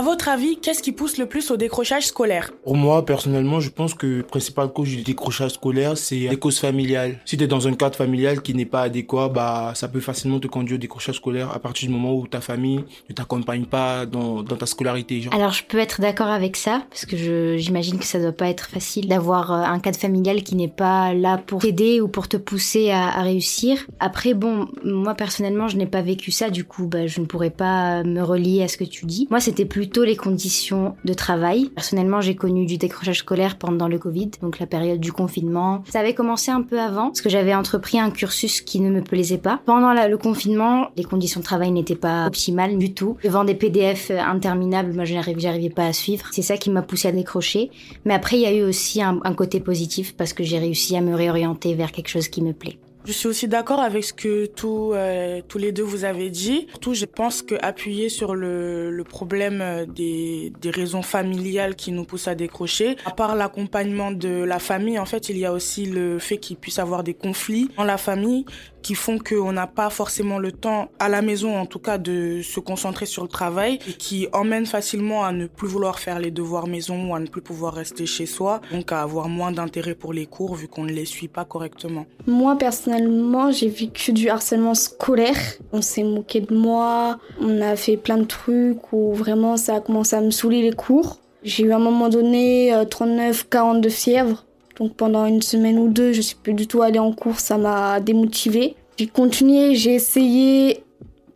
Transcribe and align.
À 0.00 0.02
votre 0.02 0.30
avis, 0.30 0.56
qu'est-ce 0.56 0.82
qui 0.82 0.92
pousse 0.92 1.18
le 1.18 1.26
plus 1.26 1.50
au 1.50 1.58
décrochage 1.58 2.06
scolaire? 2.06 2.52
Pour 2.64 2.74
moi, 2.74 3.04
personnellement, 3.04 3.60
je 3.60 3.68
pense 3.68 3.92
que 3.92 4.06
le 4.06 4.22
principal 4.22 4.68
cause 4.72 4.88
du 4.88 5.02
décrochage 5.02 5.50
scolaire, 5.50 5.98
c'est 5.98 6.20
les 6.20 6.38
causes 6.38 6.58
familiales. 6.58 7.18
Si 7.26 7.36
tu 7.36 7.44
es 7.44 7.46
dans 7.46 7.68
un 7.68 7.74
cadre 7.74 7.96
familial 7.96 8.40
qui 8.40 8.54
n'est 8.54 8.64
pas 8.64 8.80
adéquat, 8.80 9.28
bah, 9.28 9.72
ça 9.74 9.88
peut 9.88 10.00
facilement 10.00 10.40
te 10.40 10.46
conduire 10.46 10.76
au 10.76 10.80
décrochage 10.80 11.16
scolaire 11.16 11.50
à 11.54 11.58
partir 11.58 11.86
du 11.86 11.92
moment 11.92 12.14
où 12.14 12.26
ta 12.26 12.40
famille 12.40 12.82
ne 13.10 13.14
t'accompagne 13.14 13.66
pas 13.66 14.06
dans, 14.06 14.42
dans 14.42 14.56
ta 14.56 14.64
scolarité. 14.64 15.20
Genre. 15.20 15.34
Alors, 15.34 15.52
je 15.52 15.64
peux 15.64 15.76
être 15.76 16.00
d'accord 16.00 16.28
avec 16.28 16.56
ça, 16.56 16.82
parce 16.88 17.04
que 17.04 17.58
j'imagine 17.58 17.98
que 17.98 18.06
ça 18.06 18.18
doit 18.18 18.32
pas 18.32 18.48
être 18.48 18.70
facile 18.70 19.06
d'avoir 19.06 19.52
euh, 19.52 19.64
un 19.64 19.80
cadre 19.80 19.98
familial 19.98 20.42
qui 20.42 20.56
n'est 20.56 20.68
pas 20.68 21.12
là 21.12 21.36
pour 21.36 21.60
t'aider 21.60 22.00
ou 22.00 22.08
pour 22.08 22.26
te 22.26 22.38
pousser 22.38 22.90
à, 22.90 23.08
à, 23.08 23.20
réussir. 23.20 23.86
Après, 23.98 24.32
bon, 24.32 24.66
moi 24.82 25.12
personnellement, 25.12 25.68
je 25.68 25.76
n'ai 25.76 25.84
pas 25.84 26.00
vécu 26.00 26.30
ça, 26.30 26.48
du 26.48 26.64
coup, 26.64 26.86
bah, 26.86 27.06
je 27.06 27.20
ne 27.20 27.26
pourrais 27.26 27.50
pas 27.50 28.02
me 28.02 28.22
relier 28.22 28.62
à 28.62 28.68
ce 28.68 28.78
que 28.78 28.84
tu 28.84 29.04
dis. 29.04 29.28
Moi, 29.28 29.40
c'était 29.40 29.66
plutôt 29.66 29.89
les 29.98 30.16
conditions 30.16 30.94
de 31.04 31.14
travail. 31.14 31.70
Personnellement, 31.70 32.20
j'ai 32.20 32.36
connu 32.36 32.66
du 32.66 32.78
décrochage 32.78 33.18
scolaire 33.18 33.58
pendant 33.58 33.88
le 33.88 33.98
Covid, 33.98 34.30
donc 34.40 34.58
la 34.58 34.66
période 34.66 35.00
du 35.00 35.12
confinement. 35.12 35.82
Ça 35.88 36.00
avait 36.00 36.14
commencé 36.14 36.50
un 36.50 36.62
peu 36.62 36.80
avant, 36.80 37.08
parce 37.08 37.20
que 37.20 37.28
j'avais 37.28 37.54
entrepris 37.54 37.98
un 37.98 38.10
cursus 38.10 38.60
qui 38.60 38.80
ne 38.80 38.90
me 38.90 39.02
plaisait 39.02 39.38
pas. 39.38 39.60
Pendant 39.66 39.92
le 39.92 40.16
confinement, 40.16 40.88
les 40.96 41.04
conditions 41.04 41.40
de 41.40 41.44
travail 41.44 41.72
n'étaient 41.72 41.96
pas 41.96 42.26
optimales 42.26 42.78
du 42.78 42.94
tout. 42.94 43.16
Devant 43.24 43.44
des 43.44 43.54
PDF 43.54 44.10
interminables, 44.10 44.92
moi, 44.92 45.04
je 45.04 45.14
n'arrivais 45.14 45.70
pas 45.70 45.86
à 45.86 45.92
suivre. 45.92 46.26
C'est 46.30 46.42
ça 46.42 46.56
qui 46.56 46.70
m'a 46.70 46.82
poussé 46.82 47.08
à 47.08 47.12
décrocher. 47.12 47.70
Mais 48.04 48.14
après, 48.14 48.36
il 48.36 48.42
y 48.42 48.46
a 48.46 48.54
eu 48.54 48.62
aussi 48.62 49.02
un 49.02 49.34
côté 49.34 49.60
positif 49.60 50.14
parce 50.16 50.32
que 50.32 50.44
j'ai 50.44 50.58
réussi 50.58 50.96
à 50.96 51.00
me 51.00 51.14
réorienter 51.14 51.74
vers 51.74 51.92
quelque 51.92 52.08
chose 52.08 52.28
qui 52.28 52.42
me 52.42 52.52
plaît. 52.52 52.78
Je 53.06 53.12
suis 53.12 53.28
aussi 53.28 53.48
d'accord 53.48 53.80
avec 53.80 54.04
ce 54.04 54.12
que 54.12 54.44
tous 54.46 54.92
euh, 54.92 55.40
tous 55.48 55.56
les 55.56 55.72
deux 55.72 55.82
vous 55.82 56.04
avez 56.04 56.28
dit. 56.28 56.66
Surtout, 56.68 56.92
je 56.92 57.06
pense 57.06 57.40
que 57.40 57.54
appuyer 57.62 58.10
sur 58.10 58.34
le, 58.34 58.90
le 58.90 59.04
problème 59.04 59.60
euh, 59.62 59.86
des, 59.86 60.52
des 60.60 60.70
raisons 60.70 61.00
familiales 61.02 61.76
qui 61.76 61.92
nous 61.92 62.04
poussent 62.04 62.28
à 62.28 62.34
décrocher, 62.34 62.96
à 63.06 63.10
part 63.10 63.36
l'accompagnement 63.36 64.10
de 64.10 64.44
la 64.44 64.58
famille, 64.58 64.98
en 64.98 65.06
fait, 65.06 65.30
il 65.30 65.38
y 65.38 65.46
a 65.46 65.52
aussi 65.52 65.86
le 65.86 66.18
fait 66.18 66.36
qu'il 66.36 66.56
puisse 66.56 66.78
avoir 66.78 67.02
des 67.02 67.14
conflits 67.14 67.70
dans 67.76 67.84
la 67.84 67.96
famille 67.96 68.44
qui 68.82 68.94
font 68.94 69.18
qu'on 69.18 69.52
n'a 69.52 69.66
pas 69.66 69.90
forcément 69.90 70.38
le 70.38 70.52
temps 70.52 70.90
à 70.98 71.08
la 71.08 71.22
maison 71.22 71.56
en 71.56 71.66
tout 71.66 71.78
cas 71.78 71.98
de 71.98 72.40
se 72.42 72.60
concentrer 72.60 73.06
sur 73.06 73.22
le 73.22 73.28
travail 73.28 73.78
et 73.88 73.92
qui 73.92 74.28
emmène 74.32 74.66
facilement 74.66 75.24
à 75.24 75.32
ne 75.32 75.46
plus 75.46 75.68
vouloir 75.68 75.98
faire 75.98 76.18
les 76.18 76.30
devoirs 76.30 76.66
maison 76.66 77.10
ou 77.10 77.14
à 77.14 77.20
ne 77.20 77.26
plus 77.26 77.42
pouvoir 77.42 77.74
rester 77.74 78.06
chez 78.06 78.26
soi 78.26 78.60
donc 78.72 78.92
à 78.92 79.02
avoir 79.02 79.28
moins 79.28 79.52
d'intérêt 79.52 79.94
pour 79.94 80.12
les 80.12 80.26
cours 80.26 80.54
vu 80.54 80.68
qu'on 80.68 80.84
ne 80.84 80.92
les 80.92 81.04
suit 81.04 81.28
pas 81.28 81.44
correctement. 81.44 82.06
Moi 82.26 82.56
personnellement 82.56 83.50
j'ai 83.50 83.68
vécu 83.68 84.12
du 84.12 84.28
harcèlement 84.28 84.74
scolaire. 84.74 85.36
On 85.72 85.82
s'est 85.82 86.02
moqué 86.02 86.40
de 86.40 86.54
moi, 86.54 87.18
on 87.40 87.60
a 87.60 87.76
fait 87.76 87.96
plein 87.96 88.18
de 88.18 88.24
trucs 88.24 88.92
où 88.92 89.12
vraiment 89.14 89.56
ça 89.56 89.76
a 89.76 89.80
commencé 89.80 90.16
à 90.16 90.20
me 90.20 90.30
saouler 90.30 90.62
les 90.62 90.72
cours. 90.72 91.18
J'ai 91.42 91.64
eu 91.64 91.72
à 91.72 91.76
un 91.76 91.80
moment 91.80 92.08
donné 92.08 92.70
39-40 92.72 93.80
de 93.80 93.88
fièvre 93.88 94.44
donc 94.80 94.94
pendant 94.94 95.26
une 95.26 95.42
semaine 95.42 95.78
ou 95.78 95.88
deux, 95.88 96.12
je 96.12 96.22
suis 96.22 96.36
plus 96.36 96.54
du 96.54 96.66
tout 96.66 96.80
allée 96.80 96.98
en 96.98 97.12
cours, 97.12 97.38
ça 97.38 97.58
m'a 97.58 98.00
démotivée. 98.00 98.76
J'ai 98.96 99.06
continué, 99.06 99.74
j'ai 99.74 99.94
essayé 99.94 100.82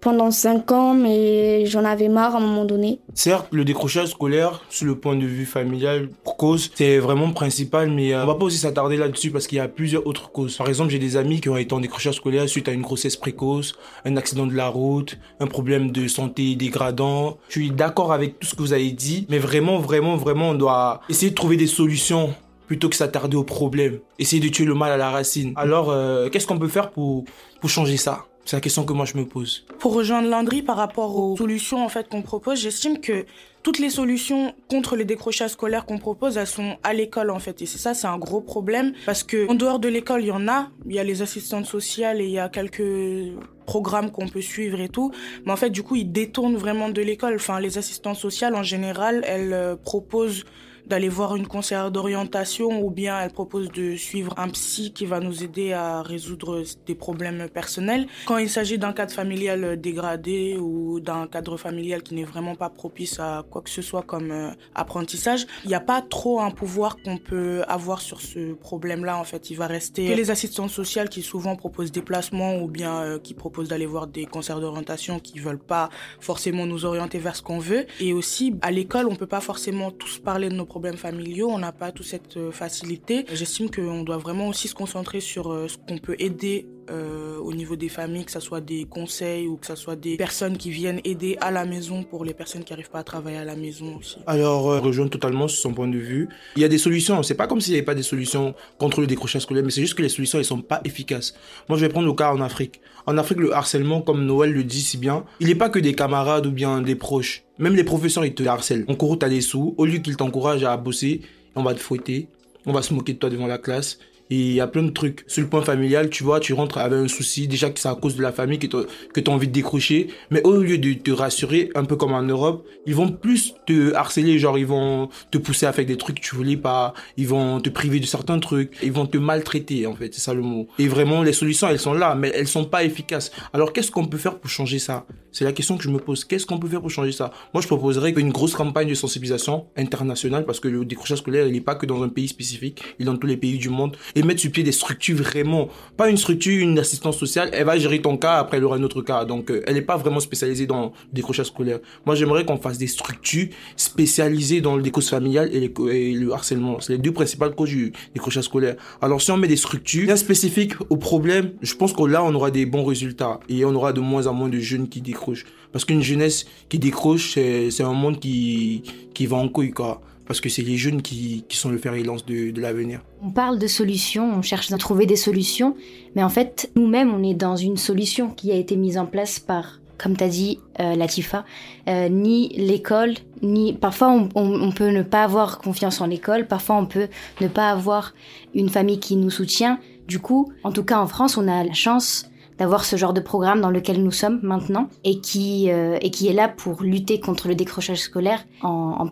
pendant 0.00 0.30
cinq 0.30 0.70
ans, 0.70 0.92
mais 0.92 1.64
j'en 1.64 1.84
avais 1.84 2.08
marre 2.08 2.34
à 2.34 2.38
un 2.38 2.40
moment 2.40 2.66
donné. 2.66 3.00
Certes, 3.14 3.48
le 3.52 3.64
décrochage 3.64 4.08
scolaire, 4.08 4.62
sur 4.68 4.86
le 4.86 4.96
point 4.96 5.16
de 5.16 5.24
vue 5.24 5.46
familial, 5.46 6.08
pour 6.24 6.36
cause, 6.36 6.70
c'est 6.74 6.98
vraiment 6.98 7.30
principal, 7.32 7.90
mais 7.90 8.12
euh, 8.12 8.24
on 8.24 8.26
va 8.26 8.34
pas 8.34 8.44
aussi 8.44 8.58
s'attarder 8.58 8.98
là-dessus 8.98 9.30
parce 9.30 9.46
qu'il 9.46 9.56
y 9.56 9.60
a 9.62 9.68
plusieurs 9.68 10.06
autres 10.06 10.30
causes. 10.30 10.56
Par 10.58 10.68
exemple, 10.68 10.90
j'ai 10.90 10.98
des 10.98 11.16
amis 11.16 11.40
qui 11.40 11.48
ont 11.48 11.56
été 11.56 11.74
en 11.74 11.80
décrochage 11.80 12.16
scolaire 12.16 12.46
suite 12.50 12.68
à 12.68 12.72
une 12.72 12.82
grossesse 12.82 13.16
précoce, 13.16 13.74
un 14.04 14.16
accident 14.18 14.46
de 14.46 14.54
la 14.54 14.68
route, 14.68 15.18
un 15.40 15.46
problème 15.46 15.90
de 15.90 16.06
santé 16.06 16.54
dégradant. 16.54 17.38
Je 17.48 17.60
suis 17.60 17.70
d'accord 17.70 18.12
avec 18.12 18.38
tout 18.38 18.46
ce 18.46 18.54
que 18.54 18.60
vous 18.60 18.74
avez 18.74 18.90
dit, 18.90 19.26
mais 19.30 19.38
vraiment, 19.38 19.78
vraiment, 19.78 20.16
vraiment, 20.16 20.50
on 20.50 20.54
doit 20.54 21.00
essayer 21.08 21.30
de 21.30 21.34
trouver 21.34 21.56
des 21.56 21.66
solutions 21.66 22.34
plutôt 22.66 22.88
que 22.88 22.96
s'attarder 22.96 23.36
au 23.36 23.44
problème, 23.44 24.00
essayer 24.18 24.40
de 24.40 24.48
tuer 24.48 24.64
le 24.64 24.74
mal 24.74 24.92
à 24.92 24.96
la 24.96 25.10
racine. 25.10 25.52
Alors, 25.56 25.90
euh, 25.90 26.28
qu'est-ce 26.28 26.46
qu'on 26.46 26.58
peut 26.58 26.68
faire 26.68 26.90
pour, 26.90 27.24
pour 27.60 27.70
changer 27.70 27.96
ça? 27.96 28.26
C'est 28.44 28.56
la 28.56 28.60
question 28.60 28.84
que 28.84 28.92
moi 28.92 29.06
je 29.06 29.16
me 29.16 29.24
pose. 29.24 29.64
Pour 29.78 29.94
rejoindre 29.94 30.28
Landry 30.28 30.60
par 30.60 30.76
rapport 30.76 31.16
aux 31.16 31.36
solutions 31.36 31.82
en 31.82 31.88
fait 31.88 32.08
qu'on 32.08 32.20
propose, 32.20 32.60
j'estime 32.60 33.00
que 33.00 33.24
toutes 33.62 33.78
les 33.78 33.88
solutions 33.88 34.54
contre 34.68 34.96
le 34.96 35.06
décrochage 35.06 35.52
scolaire 35.52 35.86
qu'on 35.86 35.96
propose, 35.96 36.36
elles 36.36 36.46
sont 36.46 36.76
à 36.82 36.92
l'école 36.92 37.30
en 37.30 37.38
fait. 37.38 37.62
Et 37.62 37.66
c'est 37.66 37.78
ça, 37.78 37.94
c'est 37.94 38.06
un 38.06 38.18
gros 38.18 38.42
problème 38.42 38.92
parce 39.06 39.22
que 39.22 39.48
en 39.48 39.54
dehors 39.54 39.78
de 39.78 39.88
l'école, 39.88 40.20
il 40.20 40.26
y 40.26 40.30
en 40.30 40.46
a. 40.46 40.68
Il 40.84 40.92
y 40.92 40.98
a 40.98 41.04
les 41.04 41.22
assistantes 41.22 41.64
sociales 41.64 42.20
et 42.20 42.24
il 42.24 42.32
y 42.32 42.38
a 42.38 42.50
quelques 42.50 43.32
programmes 43.64 44.10
qu'on 44.10 44.28
peut 44.28 44.42
suivre 44.42 44.78
et 44.78 44.90
tout. 44.90 45.10
Mais 45.46 45.52
en 45.52 45.56
fait, 45.56 45.70
du 45.70 45.82
coup, 45.82 45.96
ils 45.96 46.12
détournent 46.12 46.56
vraiment 46.56 46.90
de 46.90 47.00
l'école. 47.00 47.36
Enfin, 47.36 47.60
les 47.60 47.78
assistantes 47.78 48.18
sociales 48.18 48.54
en 48.54 48.62
général, 48.62 49.24
elles 49.26 49.54
euh, 49.54 49.74
proposent 49.74 50.44
d'aller 50.86 51.08
voir 51.08 51.36
une 51.36 51.46
conseillère 51.46 51.90
d'orientation 51.90 52.82
ou 52.82 52.90
bien 52.90 53.20
elle 53.20 53.30
propose 53.30 53.70
de 53.70 53.96
suivre 53.96 54.34
un 54.38 54.48
psy 54.48 54.92
qui 54.92 55.06
va 55.06 55.20
nous 55.20 55.42
aider 55.42 55.72
à 55.72 56.02
résoudre 56.02 56.62
des 56.86 56.94
problèmes 56.94 57.48
personnels. 57.48 58.06
Quand 58.26 58.38
il 58.38 58.50
s'agit 58.50 58.78
d'un 58.78 58.92
cadre 58.92 59.12
familial 59.12 59.80
dégradé 59.80 60.56
ou 60.58 61.00
d'un 61.00 61.26
cadre 61.26 61.56
familial 61.56 62.02
qui 62.02 62.14
n'est 62.14 62.24
vraiment 62.24 62.54
pas 62.54 62.70
propice 62.70 63.18
à 63.20 63.44
quoi 63.50 63.62
que 63.62 63.70
ce 63.70 63.82
soit 63.82 64.02
comme 64.02 64.30
euh, 64.30 64.50
apprentissage, 64.74 65.46
il 65.64 65.68
n'y 65.68 65.74
a 65.74 65.80
pas 65.80 66.02
trop 66.02 66.40
un 66.40 66.50
pouvoir 66.50 66.96
qu'on 67.02 67.16
peut 67.16 67.62
avoir 67.68 68.00
sur 68.00 68.20
ce 68.20 68.54
problème-là 68.54 69.18
en 69.18 69.24
fait. 69.24 69.50
Il 69.50 69.56
va 69.56 69.66
rester 69.66 70.08
que 70.08 70.12
les 70.12 70.30
assistantes 70.30 70.70
sociales 70.70 71.08
qui 71.08 71.22
souvent 71.22 71.56
proposent 71.56 71.92
des 71.92 72.02
placements 72.02 72.56
ou 72.56 72.68
bien 72.68 73.00
euh, 73.00 73.18
qui 73.18 73.34
proposent 73.34 73.68
d'aller 73.68 73.86
voir 73.86 74.06
des 74.06 74.26
conseillers 74.26 74.60
d'orientation 74.60 75.18
qui 75.18 75.38
veulent 75.38 75.58
pas 75.58 75.90
forcément 76.20 76.66
nous 76.66 76.84
orienter 76.84 77.18
vers 77.18 77.36
ce 77.36 77.42
qu'on 77.42 77.58
veut. 77.58 77.86
Et 78.00 78.12
aussi 78.12 78.54
à 78.62 78.70
l'école, 78.70 79.06
on 79.06 79.16
peut 79.16 79.26
pas 79.26 79.40
forcément 79.40 79.90
tous 79.90 80.18
parler 80.18 80.48
de 80.48 80.54
nos 80.54 80.66
familiaux, 80.96 81.48
on 81.50 81.58
n'a 81.58 81.72
pas 81.72 81.92
toute 81.92 82.06
cette 82.06 82.36
euh, 82.36 82.50
facilité. 82.50 83.24
J'estime 83.32 83.70
qu'on 83.70 84.02
doit 84.02 84.18
vraiment 84.18 84.48
aussi 84.48 84.68
se 84.68 84.74
concentrer 84.74 85.20
sur 85.20 85.52
euh, 85.52 85.68
ce 85.68 85.76
qu'on 85.78 85.98
peut 85.98 86.16
aider 86.18 86.66
euh, 86.90 87.38
au 87.38 87.52
niveau 87.52 87.76
des 87.76 87.88
familles, 87.88 88.24
que 88.24 88.32
ce 88.32 88.40
soit 88.40 88.60
des 88.60 88.84
conseils 88.84 89.46
ou 89.46 89.56
que 89.56 89.66
ce 89.66 89.74
soit 89.74 89.96
des 89.96 90.16
personnes 90.16 90.56
qui 90.56 90.70
viennent 90.70 91.00
aider 91.04 91.36
à 91.40 91.50
la 91.50 91.64
maison 91.64 92.02
pour 92.02 92.24
les 92.24 92.34
personnes 92.34 92.64
qui 92.64 92.72
n'arrivent 92.72 92.90
pas 92.90 93.00
à 93.00 93.04
travailler 93.04 93.38
à 93.38 93.44
la 93.44 93.56
maison 93.56 93.96
aussi. 93.98 94.16
Alors, 94.26 94.70
euh, 94.70 94.80
rejoindre 94.80 95.10
totalement 95.10 95.48
son 95.48 95.72
point 95.72 95.88
de 95.88 95.98
vue. 95.98 96.28
Il 96.56 96.62
y 96.62 96.64
a 96.64 96.68
des 96.68 96.78
solutions. 96.78 97.22
C'est 97.22 97.34
pas 97.34 97.46
comme 97.46 97.60
s'il 97.60 97.72
n'y 97.72 97.78
avait 97.78 97.84
pas 97.84 97.94
des 97.94 98.02
solutions 98.02 98.54
contre 98.78 99.00
le 99.00 99.06
décrochage 99.06 99.42
scolaire, 99.42 99.64
mais 99.64 99.70
c'est 99.70 99.80
juste 99.80 99.94
que 99.94 100.02
les 100.02 100.08
solutions, 100.08 100.38
elles 100.38 100.44
sont 100.44 100.60
pas 100.62 100.80
efficaces. 100.84 101.34
Moi, 101.68 101.78
je 101.78 101.84
vais 101.84 101.90
prendre 101.90 102.06
le 102.06 102.14
cas 102.14 102.32
en 102.32 102.40
Afrique. 102.40 102.80
En 103.06 103.18
Afrique, 103.18 103.38
le 103.38 103.54
harcèlement, 103.54 104.00
comme 104.00 104.24
Noël 104.24 104.52
le 104.52 104.64
dit 104.64 104.80
si 104.80 104.96
bien, 104.96 105.24
il 105.40 105.48
n'est 105.48 105.54
pas 105.54 105.68
que 105.68 105.78
des 105.78 105.94
camarades 105.94 106.46
ou 106.46 106.50
bien 106.50 106.80
des 106.80 106.94
proches. 106.94 107.44
Même 107.58 107.76
les 107.76 107.84
professeurs, 107.84 108.24
ils 108.24 108.34
te 108.34 108.42
harcèlent. 108.42 108.84
En 108.88 108.94
cours, 108.94 109.18
t'as 109.18 109.28
des 109.28 109.40
sous. 109.40 109.74
Au 109.78 109.84
lieu 109.84 109.98
qu'ils 109.98 110.16
t'encouragent 110.16 110.64
à 110.64 110.76
bosser, 110.76 111.20
on 111.54 111.62
va 111.62 111.74
te 111.74 111.80
fouetter. 111.80 112.28
On 112.66 112.72
va 112.72 112.82
se 112.82 112.94
moquer 112.94 113.12
de 113.12 113.18
toi 113.18 113.30
devant 113.30 113.46
la 113.46 113.58
classe. 113.58 113.98
Il 114.30 114.52
y 114.52 114.60
a 114.60 114.66
plein 114.66 114.82
de 114.82 114.90
trucs. 114.90 115.24
Sur 115.26 115.42
le 115.42 115.48
point 115.48 115.62
familial, 115.62 116.08
tu 116.08 116.24
vois, 116.24 116.40
tu 116.40 116.54
rentres 116.54 116.78
avec 116.78 116.98
un 116.98 117.08
souci. 117.08 117.46
Déjà 117.46 117.70
que 117.70 117.78
c'est 117.78 117.88
à 117.88 117.94
cause 117.94 118.16
de 118.16 118.22
la 118.22 118.32
famille 118.32 118.58
que 118.58 118.66
tu 118.66 119.30
as 119.30 119.32
envie 119.32 119.48
de 119.48 119.52
décrocher. 119.52 120.08
Mais 120.30 120.42
au 120.44 120.56
lieu 120.56 120.78
de 120.78 120.94
te 120.94 121.10
rassurer, 121.10 121.70
un 121.74 121.84
peu 121.84 121.96
comme 121.96 122.12
en 122.12 122.22
Europe, 122.22 122.66
ils 122.86 122.94
vont 122.94 123.10
plus 123.10 123.54
te 123.66 123.94
harceler. 123.94 124.38
Genre, 124.38 124.58
ils 124.58 124.66
vont 124.66 125.10
te 125.30 125.38
pousser 125.38 125.66
à 125.66 125.72
faire 125.72 125.84
des 125.84 125.96
trucs 125.96 126.20
que 126.20 126.26
tu 126.26 126.34
voulais 126.36 126.56
pas. 126.56 126.94
Ils 127.16 127.28
vont 127.28 127.60
te 127.60 127.68
priver 127.68 128.00
de 128.00 128.06
certains 128.06 128.38
trucs. 128.38 128.76
Ils 128.82 128.92
vont 128.92 129.06
te 129.06 129.18
maltraiter, 129.18 129.86
en 129.86 129.94
fait. 129.94 130.14
C'est 130.14 130.20
ça 130.20 130.34
le 130.34 130.42
mot. 130.42 130.68
Et 130.78 130.88
vraiment, 130.88 131.22
les 131.22 131.32
solutions, 131.32 131.68
elles 131.68 131.78
sont 131.78 131.94
là, 131.94 132.14
mais 132.14 132.32
elles 132.34 132.48
sont 132.48 132.64
pas 132.64 132.84
efficaces. 132.84 133.30
Alors, 133.52 133.72
qu'est-ce 133.72 133.90
qu'on 133.90 134.06
peut 134.06 134.18
faire 134.18 134.38
pour 134.38 134.50
changer 134.50 134.78
ça? 134.78 135.06
C'est 135.34 135.44
la 135.44 135.52
question 135.52 135.76
que 135.76 135.82
je 135.82 135.88
me 135.88 135.98
pose. 135.98 136.24
Qu'est-ce 136.24 136.46
qu'on 136.46 136.58
peut 136.58 136.68
faire 136.68 136.80
pour 136.80 136.90
changer 136.90 137.10
ça? 137.10 137.32
Moi, 137.52 137.60
je 137.60 137.66
proposerais 137.66 138.12
une 138.12 138.30
grosse 138.30 138.54
campagne 138.54 138.88
de 138.88 138.94
sensibilisation 138.94 139.66
internationale 139.76 140.46
parce 140.46 140.60
que 140.60 140.68
le 140.68 140.84
décrochage 140.84 141.18
scolaire, 141.18 141.48
il 141.48 141.52
n'est 141.52 141.60
pas 141.60 141.74
que 141.74 141.86
dans 141.86 142.00
un 142.04 142.08
pays 142.08 142.28
spécifique. 142.28 142.80
Il 143.00 143.02
est 143.02 143.06
dans 143.06 143.16
tous 143.16 143.26
les 143.26 143.36
pays 143.36 143.58
du 143.58 143.68
monde. 143.68 143.96
Et 144.14 144.22
mettre 144.22 144.40
sur 144.40 144.52
pied 144.52 144.62
des 144.62 144.70
structures 144.70 145.16
vraiment. 145.16 145.70
Pas 145.96 146.08
une 146.08 146.18
structure, 146.18 146.62
une 146.62 146.78
assistance 146.78 147.18
sociale. 147.18 147.50
Elle 147.52 147.64
va 147.64 147.76
gérer 147.76 148.00
ton 148.00 148.16
cas, 148.16 148.34
après 148.34 148.58
elle 148.58 148.64
aura 148.64 148.76
un 148.76 148.82
autre 148.84 149.02
cas. 149.02 149.24
Donc, 149.24 149.50
euh, 149.50 149.64
elle 149.66 149.74
n'est 149.74 149.82
pas 149.82 149.96
vraiment 149.96 150.20
spécialisée 150.20 150.68
dans 150.68 150.84
le 150.84 150.90
décrochage 151.12 151.46
scolaire. 151.46 151.80
Moi, 152.06 152.14
j'aimerais 152.14 152.44
qu'on 152.44 152.58
fasse 152.58 152.78
des 152.78 152.86
structures 152.86 153.48
spécialisées 153.74 154.60
dans 154.60 154.76
le 154.76 154.84
décrochage 154.84 155.10
familial 155.10 155.50
et, 155.52 155.64
et 155.90 156.12
le 156.12 156.32
harcèlement. 156.32 156.78
C'est 156.78 156.92
les 156.92 156.98
deux 157.00 157.12
principales 157.12 157.56
causes 157.56 157.70
du 157.70 157.92
décrochage 158.14 158.44
scolaire. 158.44 158.76
Alors, 159.02 159.20
si 159.20 159.32
on 159.32 159.36
met 159.36 159.48
des 159.48 159.56
structures 159.56 160.06
bien 160.06 160.14
spécifiques 160.14 160.74
au 160.90 160.96
problème, 160.96 161.54
je 161.60 161.74
pense 161.74 161.92
que 161.92 162.04
là, 162.04 162.22
on 162.22 162.32
aura 162.36 162.52
des 162.52 162.66
bons 162.66 162.84
résultats 162.84 163.40
et 163.48 163.64
on 163.64 163.74
aura 163.74 163.92
de 163.92 163.98
moins 163.98 164.28
en 164.28 164.32
moins 164.32 164.48
de 164.48 164.60
jeunes 164.60 164.88
qui 164.88 165.00
décrochent. 165.00 165.23
Parce 165.72 165.84
qu'une 165.84 166.02
jeunesse 166.02 166.46
qui 166.68 166.78
décroche, 166.78 167.34
c'est 167.34 167.82
un 167.82 167.92
monde 167.92 168.20
qui, 168.20 168.82
qui 169.12 169.26
va 169.26 169.36
en 169.36 169.48
couille, 169.48 169.72
quoi 169.72 170.00
parce 170.26 170.40
que 170.40 170.48
c'est 170.48 170.62
les 170.62 170.76
jeunes 170.76 171.02
qui, 171.02 171.44
qui 171.48 171.56
sont 171.56 171.70
le 171.70 171.78
fer 171.78 171.94
et 171.94 172.02
lance 172.02 172.24
de, 172.24 172.50
de 172.50 172.60
l'avenir. 172.60 173.00
On 173.22 173.30
parle 173.30 173.58
de 173.58 173.66
solutions, 173.66 174.32
on 174.34 174.42
cherche 174.42 174.72
à 174.72 174.78
trouver 174.78 175.06
des 175.06 175.16
solutions, 175.16 175.76
mais 176.14 176.22
en 176.22 176.28
fait, 176.28 176.70
nous-mêmes, 176.76 177.12
on 177.12 177.22
est 177.22 177.34
dans 177.34 177.56
une 177.56 177.76
solution 177.76 178.30
qui 178.30 178.50
a 178.52 178.56
été 178.56 178.76
mise 178.76 178.96
en 178.96 179.06
place 179.06 179.38
par, 179.38 179.80
comme 179.98 180.16
tu 180.16 180.24
as 180.24 180.28
dit, 180.28 180.60
euh, 180.80 180.94
Latifa, 180.94 181.44
euh, 181.88 182.08
ni 182.08 182.48
l'école, 182.56 183.14
ni... 183.42 183.74
Parfois, 183.74 184.10
on, 184.10 184.28
on, 184.34 184.62
on, 184.62 184.72
peut 184.72 184.88
ne 184.88 185.02
pas 185.02 185.24
avoir 185.24 185.58
confiance 185.58 186.00
en 186.00 186.06
l'école, 186.06 186.46
parfois, 186.46 186.76
on 186.76 186.86
peut 186.86 187.08
ne 187.40 187.48
pas 187.48 187.70
avoir 187.70 188.14
une 188.54 188.70
famille 188.70 189.00
qui 189.00 189.16
nous 189.16 189.30
soutient. 189.30 189.78
Du 190.08 190.18
coup, 190.18 190.52
en 190.64 190.72
tout 190.72 190.84
cas, 190.84 190.98
en 190.98 191.06
France, 191.06 191.36
on 191.36 191.48
a 191.48 191.64
la 191.64 191.72
chance 191.74 192.30
d'avoir 192.58 192.84
ce 192.84 192.96
genre 192.96 193.12
de 193.12 193.20
programme 193.20 193.60
dans 193.60 193.70
lequel 193.70 194.02
nous 194.02 194.12
sommes 194.12 194.40
maintenant 194.42 194.88
et 195.02 195.20
qui, 195.20 195.70
euh, 195.70 195.98
et 196.00 196.10
qui 196.10 196.28
est 196.28 196.32
là 196.32 196.48
pour 196.48 196.82
lutter 196.82 197.20
contre 197.20 197.48
le 197.48 197.54
décrochage 197.54 198.00
scolaire 198.00 198.44
en, 198.62 198.96
en 198.98 199.06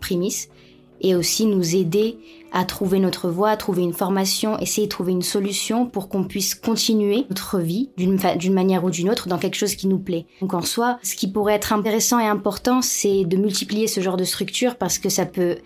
et 1.03 1.15
aussi 1.15 1.45
nous 1.45 1.75
aider 1.75 2.17
à 2.53 2.63
trouver 2.65 2.99
notre 2.99 3.29
voie, 3.29 3.49
à 3.49 3.57
trouver 3.57 3.81
une 3.81 3.93
formation, 3.93 4.57
essayer 4.59 4.87
de 4.87 4.91
trouver 4.91 5.11
une 5.11 5.21
solution 5.21 5.85
pour 5.85 6.07
qu'on 6.07 6.23
puisse 6.23 6.55
continuer 6.55 7.25
notre 7.29 7.59
vie 7.59 7.89
d'une 7.97 8.53
manière 8.53 8.85
ou 8.85 8.89
d'une 8.89 9.09
autre 9.09 9.27
dans 9.27 9.37
quelque 9.37 9.55
chose 9.55 9.75
qui 9.75 9.87
nous 9.87 9.99
plaît. 9.99 10.25
Donc 10.39 10.53
en 10.53 10.61
soi, 10.61 10.97
ce 11.03 11.15
qui 11.15 11.27
pourrait 11.27 11.55
être 11.55 11.73
intéressant 11.73 12.19
et 12.19 12.27
important, 12.27 12.81
c'est 12.81 13.25
de 13.25 13.37
multiplier 13.37 13.87
ce 13.87 13.99
genre 13.99 14.17
de 14.17 14.23
structure 14.23 14.77
parce 14.77 14.97
que 14.97 15.09
ça 15.09 15.25
peut 15.25 15.57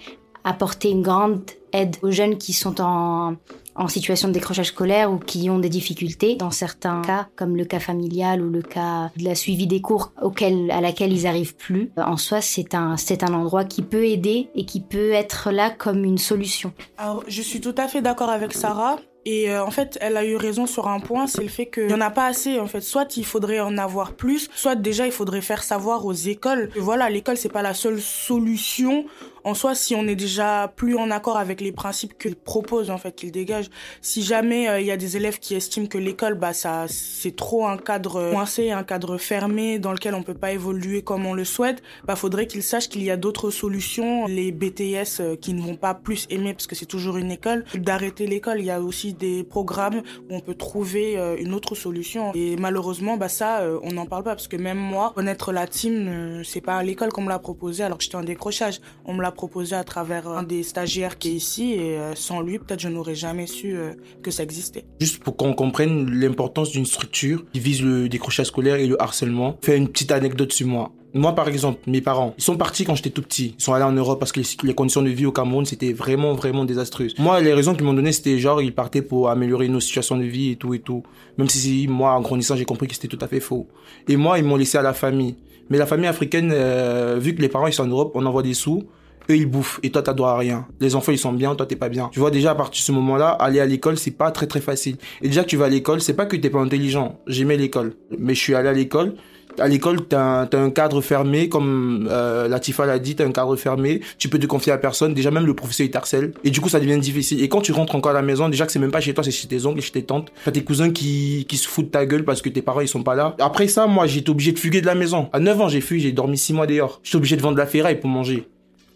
apporter 0.44 0.89
une 0.89 1.03
grande 1.03 1.41
aide 1.73 1.97
aux 2.01 2.12
jeunes 2.12 2.38
qui 2.38 2.53
sont 2.53 2.81
en, 2.81 3.35
en 3.77 3.88
situation 3.88 4.27
de 4.27 4.33
décrochage 4.33 4.68
scolaire 4.68 5.12
ou 5.12 5.18
qui 5.18 5.50
ont 5.50 5.59
des 5.59 5.69
difficultés 5.69 6.35
dans 6.35 6.51
certains 6.51 7.01
cas, 7.01 7.27
comme 7.35 7.56
le 7.56 7.65
cas 7.65 7.79
familial 7.79 8.41
ou 8.41 8.50
le 8.50 8.62
cas 8.62 9.12
de 9.15 9.24
la 9.24 9.35
suivi 9.35 9.68
des 9.68 9.81
cours 9.81 10.12
auquel, 10.21 10.71
à 10.71 10.81
laquelle 10.81 11.13
ils 11.13 11.27
arrivent 11.27 11.56
plus. 11.56 11.91
En 11.97 12.18
soi, 12.18 12.41
c'est 12.41 12.75
un, 12.75 12.97
c'est 12.97 13.24
un 13.24 13.33
endroit 13.33 13.63
qui 13.63 13.81
peut 13.81 14.06
aider 14.06 14.50
et 14.56 14.65
qui 14.65 14.81
peut 14.81 15.12
être 15.12 15.51
là 15.51 15.69
comme 15.69 16.03
une 16.03 16.18
solution. 16.18 16.74
Alors, 16.97 17.24
je 17.27 17.41
suis 17.41 17.62
tout 17.62 17.75
à 17.77 17.88
fait 17.88 18.01
d'accord 18.01 18.29
avec 18.29 18.53
Sarah. 18.53 18.97
Et 19.29 19.51
euh, 19.51 19.62
en 19.62 19.71
fait, 19.71 19.97
elle 20.00 20.15
a 20.15 20.23
eu 20.23 20.38
raison 20.38 20.65
sur 20.65 20.88
un 20.88 21.01
point, 21.01 21.27
c'est 21.27 21.41
le 21.41 21.50
fait 21.50 21.65
qu'il 21.65 21.88
n'y 21.88 21.94
en 21.94 22.00
a 22.00 22.09
pas 22.09 22.27
assez. 22.27 22.62
En 22.62 22.65
fait, 22.65 22.80
soit 22.80 23.18
il 23.18 23.25
faudrait 23.25 23.59
en 23.59 23.77
avoir 23.77 24.13
plus, 24.13 24.50
soit 24.56 24.75
déjà 24.75 25.06
il 25.06 25.12
faudrait 25.12 25.41
faire 25.41 25.63
savoir 25.63 26.06
aux 26.06 26.13
écoles 26.13 26.69
que 26.69 26.80
voilà, 26.80 27.09
l'école 27.09 27.35
c'est 27.35 27.51
pas 27.51 27.62
la 27.62 27.73
seule 27.73 28.00
solution 28.00 29.03
en 29.47 29.53
soi, 29.53 29.75
si 29.75 29.95
on 29.95 30.05
est 30.07 30.17
déjà 30.17 30.73
plus 30.75 30.97
en 30.97 31.09
accord 31.09 31.38
avec 31.38 31.61
les 31.61 31.71
principes 31.71 32.17
qu'il 32.17 32.35
propose, 32.35 32.91
en 32.91 32.97
fait, 32.97 33.15
qu'il 33.15 33.31
dégage, 33.31 33.69
si 34.01 34.21
jamais 34.21 34.63
il 34.63 34.67
euh, 34.67 34.81
y 34.81 34.91
a 34.91 34.97
des 34.97 35.15
élèves 35.15 35.39
qui 35.39 35.55
estiment 35.55 35.88
que 35.88 35.97
l'école, 35.97 36.33
bah, 36.33 36.51
ça, 36.51 36.85
c'est 36.89 37.33
trop 37.33 37.65
un 37.65 37.77
cadre 37.77 38.31
coincé, 38.31 38.71
un 38.71 38.83
cadre 38.83 39.17
fermé 39.17 39.79
dans 39.79 39.94
lequel 39.94 40.15
on 40.15 40.23
peut 40.23 40.33
pas 40.33 40.51
évoluer 40.51 41.01
comme 41.01 41.25
on 41.25 41.33
le 41.33 41.45
souhaite, 41.45 41.81
bah, 42.03 42.17
faudrait 42.17 42.45
qu'ils 42.45 42.61
sachent 42.61 42.89
qu'il 42.89 43.03
y 43.03 43.09
a 43.09 43.15
d'autres 43.15 43.49
solutions. 43.49 44.25
Les 44.27 44.51
BTS 44.51 45.21
euh, 45.21 45.35
qui 45.38 45.53
ne 45.53 45.61
vont 45.61 45.77
pas 45.77 45.94
plus 45.94 46.27
aimer 46.29 46.53
parce 46.53 46.67
que 46.67 46.75
c'est 46.75 46.85
toujours 46.85 47.15
une 47.15 47.31
école, 47.31 47.63
d'arrêter 47.75 48.27
l'école. 48.27 48.59
Il 48.59 48.65
y 48.65 48.71
a 48.71 48.81
aussi 48.81 49.13
des 49.13 49.45
programmes 49.45 50.01
où 50.29 50.35
on 50.35 50.41
peut 50.41 50.55
trouver 50.55 51.17
euh, 51.17 51.38
une 51.39 51.53
autre 51.53 51.73
solution. 51.73 52.33
Et 52.33 52.57
malheureusement, 52.57 53.15
bah, 53.15 53.29
ça, 53.29 53.61
on 53.81 53.94
n'en 53.94 54.07
parle 54.07 54.23
pas 54.23 54.35
parce 54.35 54.49
que 54.49 54.57
même 54.57 54.77
moi, 54.77 55.13
connaître 55.15 55.53
la 55.53 55.67
team, 55.67 56.44
c'est 56.44 56.59
pas 56.59 56.83
l'école 56.83 57.13
qu'on 57.13 57.21
me 57.21 57.29
l'a 57.29 57.39
proposé 57.39 57.85
alors 57.85 57.97
que 57.97 58.03
j'étais 58.03 58.17
en 58.17 58.23
décrochage. 58.23 58.81
On 59.05 59.13
me 59.13 59.21
l'a 59.21 59.31
proposé 59.37 59.75
à 59.75 59.85
travers 59.85 60.27
un 60.27 60.43
des 60.43 60.63
stagiaires 60.63 61.17
qui 61.17 61.29
est 61.29 61.33
ici 61.33 61.73
et 61.73 61.97
euh, 61.97 62.15
sans 62.15 62.41
lui, 62.41 62.59
peut-être 62.59 62.81
je 62.81 62.89
n'aurais 62.89 63.15
jamais 63.15 63.47
su 63.47 63.77
euh, 63.77 63.93
que 64.21 64.31
ça 64.31 64.43
existait. 64.43 64.83
Juste 64.99 65.23
pour 65.23 65.37
qu'on 65.37 65.53
comprenne 65.53 66.09
l'importance 66.11 66.71
d'une 66.71 66.87
structure 66.87 67.45
qui 67.53 67.59
vise 67.61 67.81
le 67.81 68.09
décrochage 68.09 68.47
scolaire 68.47 68.75
et 68.75 68.87
le 68.87 69.01
harcèlement, 69.01 69.55
fais 69.61 69.77
une 69.77 69.87
petite 69.87 70.11
anecdote 70.11 70.51
sur 70.51 70.67
moi. 70.67 70.91
Moi, 71.13 71.33
par 71.33 71.47
exemple, 71.47 71.79
mes 71.87 72.01
parents, 72.01 72.33
ils 72.37 72.43
sont 72.43 72.57
partis 72.57 72.83
quand 72.83 72.95
j'étais 72.95 73.11
tout 73.11 73.21
petit. 73.21 73.55
Ils 73.57 73.63
sont 73.63 73.73
allés 73.73 73.85
en 73.85 73.91
Europe 73.91 74.19
parce 74.19 74.31
que 74.31 74.41
les, 74.63 74.73
conditions 74.73 75.01
de 75.01 75.09
vie 75.09 75.25
au 75.25 75.31
Cameroun, 75.31 75.65
c'était 75.65 75.93
vraiment, 75.93 76.33
vraiment 76.33 76.65
désastreuses. 76.65 77.15
Moi, 77.17 77.39
les 77.39 77.53
raisons 77.53 77.73
qu'ils 77.75 77.85
m'ont 77.85 77.93
donné, 77.93 78.11
c'était 78.11 78.37
genre, 78.39 78.61
ils 78.61 78.73
partaient 78.73 79.01
pour 79.01 79.29
améliorer 79.29 79.69
nos 79.69 79.79
situations 79.79 80.17
de 80.17 80.23
vie 80.23 80.51
et 80.51 80.55
tout 80.57 80.73
et 80.73 80.79
tout. 80.79 81.03
Même 81.37 81.47
si, 81.47 81.87
moi, 81.87 82.11
en 82.11 82.21
grandissant, 82.21 82.55
j'ai 82.55 82.65
compris 82.65 82.87
que 82.87 82.95
c'était 82.95 83.07
tout 83.07 83.19
à 83.21 83.27
fait 83.27 83.39
faux. 83.39 83.67
Et 84.07 84.17
moi, 84.17 84.37
ils 84.37 84.43
m'ont 84.43 84.57
laissé 84.57 84.77
à 84.77 84.81
la 84.81 84.93
famille. 84.93 85.35
Mais 85.69 85.77
la 85.77 85.85
famille 85.85 86.07
africaine, 86.07 86.51
euh, 86.53 87.17
vu 87.19 87.35
que 87.35 87.41
les 87.41 87.49
parents, 87.49 87.67
ils 87.67 87.73
sont 87.73 87.83
en 87.83 87.87
Europe, 87.87 88.11
on 88.15 88.25
envoie 88.25 88.43
des 88.43 88.53
sous 88.53 88.83
eux 89.29 89.35
ils 89.35 89.45
bouffent 89.45 89.79
et 89.83 89.89
toi 89.89 90.01
t'as 90.01 90.13
droit 90.13 90.31
à 90.31 90.38
rien. 90.38 90.68
Les 90.79 90.95
enfants 90.95 91.12
ils 91.12 91.18
sont 91.18 91.33
bien, 91.33 91.56
toi 91.56 91.65
t'es 91.65 91.75
pas 91.75 91.89
bien. 91.89 92.09
Tu 92.12 92.19
vois 92.19 92.31
déjà 92.31 92.51
à 92.51 92.56
partir 92.56 92.81
de 92.81 92.85
ce 92.85 92.91
moment-là, 92.91 93.29
aller 93.29 93.59
à 93.59 93.65
l'école 93.65 93.97
c'est 93.97 94.12
pas 94.12 94.31
très 94.31 94.47
très 94.47 94.62
facile. 94.62 94.97
Et 95.21 95.27
déjà 95.27 95.44
tu 95.44 95.57
vas 95.57 95.65
à 95.65 95.69
l'école, 95.69 96.01
c'est 96.01 96.13
pas 96.13 96.25
que 96.25 96.35
t'es 96.35 96.50
pas 96.50 96.59
intelligent. 96.59 97.19
J'aimais 97.27 97.57
l'école, 97.57 97.94
mais 98.18 98.35
je 98.35 98.39
suis 98.39 98.56
allé 98.56 98.69
à 98.69 98.74
l'école. 98.74 99.13
À 99.59 99.68
l'école, 99.68 100.07
t'as 100.07 100.44
as 100.44 100.57
un 100.57 100.69
cadre 100.69 101.01
fermé, 101.01 101.50
comme 101.50 102.07
euh, 102.12 102.47
Latifa 102.47 102.85
l'a 102.85 103.00
dit, 103.00 103.15
t'as 103.15 103.25
un 103.25 103.31
cadre 103.31 103.56
fermé. 103.56 104.01
Tu 104.19 104.29
peux 104.29 104.38
te 104.38 104.45
confier 104.45 104.71
à 104.71 104.77
personne. 104.77 105.15
Déjà 105.15 105.31
même 105.31 105.47
le 105.47 105.56
professeur 105.56 105.85
il 105.85 105.89
t'harcèle. 105.89 106.33
Et 106.44 106.51
du 106.51 106.62
coup 106.62 106.69
ça 106.69 106.80
devient 106.80 107.00
difficile. 107.00 107.41
Et 107.41 107.50
quand 107.50 107.62
tu 107.62 107.71
rentres 107.71 107.95
encore 107.95 108.12
à 108.12 108.13
la 108.13 108.21
maison, 108.21 108.50
déjà 108.50 108.68
que 108.68 108.71
c'est 108.71 108.80
même 108.80 108.91
pas 108.91 109.01
chez 109.01 109.15
toi, 109.15 109.23
c'est 109.23 109.31
chez 109.31 109.47
tes 109.47 109.65
oncles 109.65 109.81
chez 109.81 109.91
tes 109.91 110.03
tantes. 110.03 110.31
T'as 110.45 110.51
tes 110.51 110.63
cousins 110.63 110.91
qui, 110.91 111.45
qui 111.50 111.57
se 111.57 111.68
foutent 111.68 111.91
ta 111.91 112.06
gueule 112.06 112.23
parce 112.23 112.44
que 112.44 112.50
tes 112.50 112.62
parents 112.62 112.81
ils 112.81 112.88
sont 112.88 113.03
pas 113.03 113.15
là. 113.15 113.35
Après 113.39 113.68
ça, 113.68 113.88
moi 113.88 114.06
été 114.06 114.30
obligé 114.30 114.51
de 114.51 114.59
fuguer 114.59 114.81
de 114.81 114.85
la 114.85 114.95
maison. 114.95 115.30
À 115.33 115.39
9 115.39 115.62
ans 115.62 115.69
j'ai 115.69 115.81
fui, 115.81 116.00
j'ai 116.00 116.12
dormi 116.12 116.38
6 116.38 116.53
mois 116.53 116.68
dehors. 116.68 117.00
J'étais 117.03 117.18
obligé 117.18 117.35
de 117.35 117.41
vendre 117.41 117.56
de 117.56 117.59
la 117.59 117.68
ferraille 117.68 118.00
pour 118.00 118.09
manger. 118.09 118.47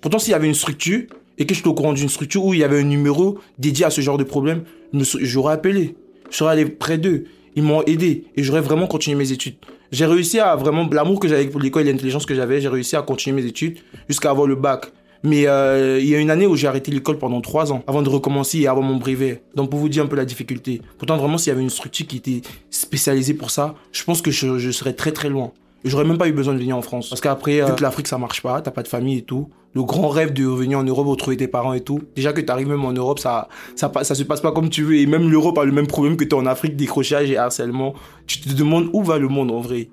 Pourtant, 0.01 0.19
s'il 0.19 0.31
y 0.31 0.33
avait 0.33 0.48
une 0.48 0.56
structure 0.56 1.03
et 1.38 1.45
que 1.45 1.53
j'étais 1.53 1.68
au 1.68 1.74
courant 1.74 1.94
d'une 1.94 2.09
structure 2.09 2.44
où 2.44 2.53
il 2.53 2.59
y 2.59 2.63
avait 2.63 2.80
un 2.80 2.83
numéro 2.83 3.39
dédié 3.57 3.86
à 3.86 3.89
ce 3.89 4.01
genre 4.01 4.18
de 4.18 4.24
problème, 4.24 4.63
j'aurais 4.94 5.53
appelé. 5.53 5.95
Je 6.30 6.38
serais 6.38 6.51
allé 6.51 6.65
près 6.65 6.98
d'eux. 6.98 7.25
Ils 7.56 7.63
m'ont 7.63 7.83
aidé 7.83 8.25
et 8.36 8.44
j'aurais 8.44 8.62
vraiment 8.62 8.88
continué 8.88 9.18
mes 9.18 9.31
études. 9.31 9.56
J'ai 9.92 10.06
réussi 10.06 10.39
à 10.39 10.56
vraiment, 10.56 10.88
l'amour 10.92 11.19
que 11.19 11.27
j'avais 11.27 11.45
pour 11.48 11.59
l'école 11.59 11.88
et 11.88 11.92
l'intelligence 11.92 12.25
que 12.25 12.33
j'avais, 12.33 12.62
j'ai 12.62 12.69
réussi 12.69 12.95
à 12.95 13.01
continuer 13.01 13.42
mes 13.42 13.48
études 13.48 13.80
jusqu'à 14.07 14.30
avoir 14.30 14.48
le 14.48 14.56
bac. 14.56 14.86
Mais 15.24 15.48
euh, 15.48 16.00
il 16.00 16.07
y 16.07 16.15
a 16.15 16.19
une 16.19 16.31
année 16.31 16.48
où 16.48 16.56
j'ai 16.56 16.68
arrêté 16.68 16.92
l'école 16.92 17.18
pendant 17.18 17.42
trois 17.42 17.71
ans 17.71 17.83
avant 17.86 18.01
de 18.01 18.09
recommencer 18.09 18.59
et 18.59 18.68
avoir 18.68 18.86
mon 18.86 18.95
brevet. 18.95 19.44
Donc 19.53 19.69
pour 19.69 19.80
vous 19.80 19.89
dire 19.89 20.03
un 20.03 20.07
peu 20.07 20.15
la 20.15 20.25
difficulté. 20.25 20.81
Pourtant 20.98 21.18
vraiment 21.18 21.38
s'il 21.38 21.50
y 21.50 21.53
avait 21.53 21.62
une 21.62 21.69
structure 21.69 22.07
qui 22.07 22.18
était 22.18 22.42
spécialisée 22.69 23.33
pour 23.33 23.51
ça, 23.51 23.75
je 23.92 24.03
pense 24.03 24.21
que 24.21 24.31
je, 24.31 24.57
je 24.57 24.71
serais 24.71 24.94
très 24.94 25.12
très 25.12 25.30
loin. 25.30 25.51
J'aurais 25.83 26.06
même 26.06 26.18
pas 26.18 26.27
eu 26.27 26.31
besoin 26.31 26.53
de 26.53 26.59
venir 26.59 26.77
en 26.77 26.81
France. 26.81 27.09
Parce 27.09 27.21
qu'après, 27.21 27.62
euh, 27.62 27.75
l'Afrique 27.81 28.07
ça 28.07 28.18
marche 28.18 28.42
pas, 28.42 28.62
t'as 28.62 28.71
pas 28.71 28.83
de 28.83 28.88
famille 28.88 29.19
et 29.19 29.24
tout. 29.24 29.50
Le 29.73 29.83
grand 29.83 30.09
rêve 30.09 30.33
de 30.33 30.45
revenir 30.45 30.79
en 30.79 30.83
Europe, 30.83 31.07
retrouver 31.07 31.38
tes 31.38 31.47
parents 31.47 31.73
et 31.73 31.81
tout. 31.81 32.01
Déjà 32.15 32.33
que 32.33 32.41
t'arrives 32.41 32.68
même 32.68 32.83
en 32.83 32.91
Europe, 32.91 33.19
ça, 33.19 33.47
ça, 33.75 33.89
se 34.03 34.23
passe 34.23 34.41
pas 34.41 34.51
comme 34.51 34.69
tu 34.69 34.83
veux. 34.83 34.95
Et 34.97 35.06
même 35.06 35.29
l'Europe 35.29 35.57
a 35.57 35.63
le 35.63 35.71
même 35.71 35.88
problème 35.88 36.18
que 36.18 36.25
t'es 36.25 36.33
en 36.33 36.45
Afrique, 36.45 36.75
décrochage 36.75 37.31
et 37.31 37.38
harcèlement. 37.38 37.94
Tu 38.27 38.41
te 38.41 38.53
demandes 38.53 38.89
où 38.91 39.01
va 39.03 39.18
le 39.18 39.29
monde 39.29 39.51
en 39.51 39.62
vrai. 39.62 39.89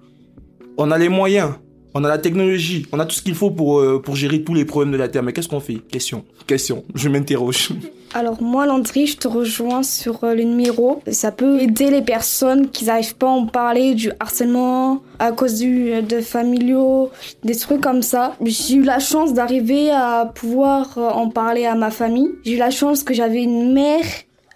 On 0.79 0.91
a 0.91 0.99
les 0.99 1.09
moyens, 1.09 1.55
on 1.95 2.03
a 2.05 2.09
la 2.09 2.19
technologie, 2.19 2.87
on 2.93 2.99
a 2.99 3.07
tout 3.07 3.15
ce 3.15 3.23
qu'il 3.23 3.35
faut 3.35 3.51
pour, 3.51 3.81
euh, 3.81 4.01
pour 4.03 4.17
gérer 4.17 4.43
tous 4.43 4.55
les 4.55 4.65
problèmes 4.65 4.93
de 4.93 4.97
la 4.97 5.09
Terre. 5.09 5.23
Mais 5.23 5.33
qu'est-ce 5.33 5.49
qu'on 5.49 5.61
fait? 5.61 5.79
Question, 5.91 6.25
question, 6.47 6.85
je 6.95 7.09
m'interroge. 7.09 7.71
Alors 8.15 8.43
moi, 8.43 8.67
Landry, 8.67 9.07
je 9.07 9.19
te 9.19 9.29
rejoins 9.29 9.83
sur 9.83 10.25
euh, 10.25 10.35
le 10.35 10.43
numéro. 10.43 11.03
Ça 11.11 11.31
peut 11.31 11.61
aider 11.61 11.91
les 11.91 12.03
personnes 12.03 12.71
qui 12.71 12.87
n'arrivent 12.87 13.17
pas 13.17 13.27
à 13.27 13.31
en 13.31 13.47
parler 13.47 13.95
du 13.95 14.11
harcèlement 14.19 15.03
à 15.19 15.33
cause 15.33 15.63
euh, 15.63 16.01
de 16.03 16.21
familiaux, 16.21 17.11
des 17.45 17.55
trucs 17.55 17.83
comme 17.83 18.03
ça. 18.03 18.35
J'ai 18.43 18.77
eu 18.77 18.83
la 18.83 18.99
chance 18.99 19.35
d'arriver 19.35 19.91
à 19.91 20.31
pouvoir 20.35 20.97
en 20.99 21.29
parler 21.29 21.67
à 21.67 21.75
ma 21.75 21.91
famille. 21.91 22.31
J'ai 22.45 22.55
eu 22.55 22.59
la 22.59 22.71
chance 22.71 23.03
que 23.05 23.15
j'avais 23.15 23.43
une 23.43 23.73
mère 23.73 24.05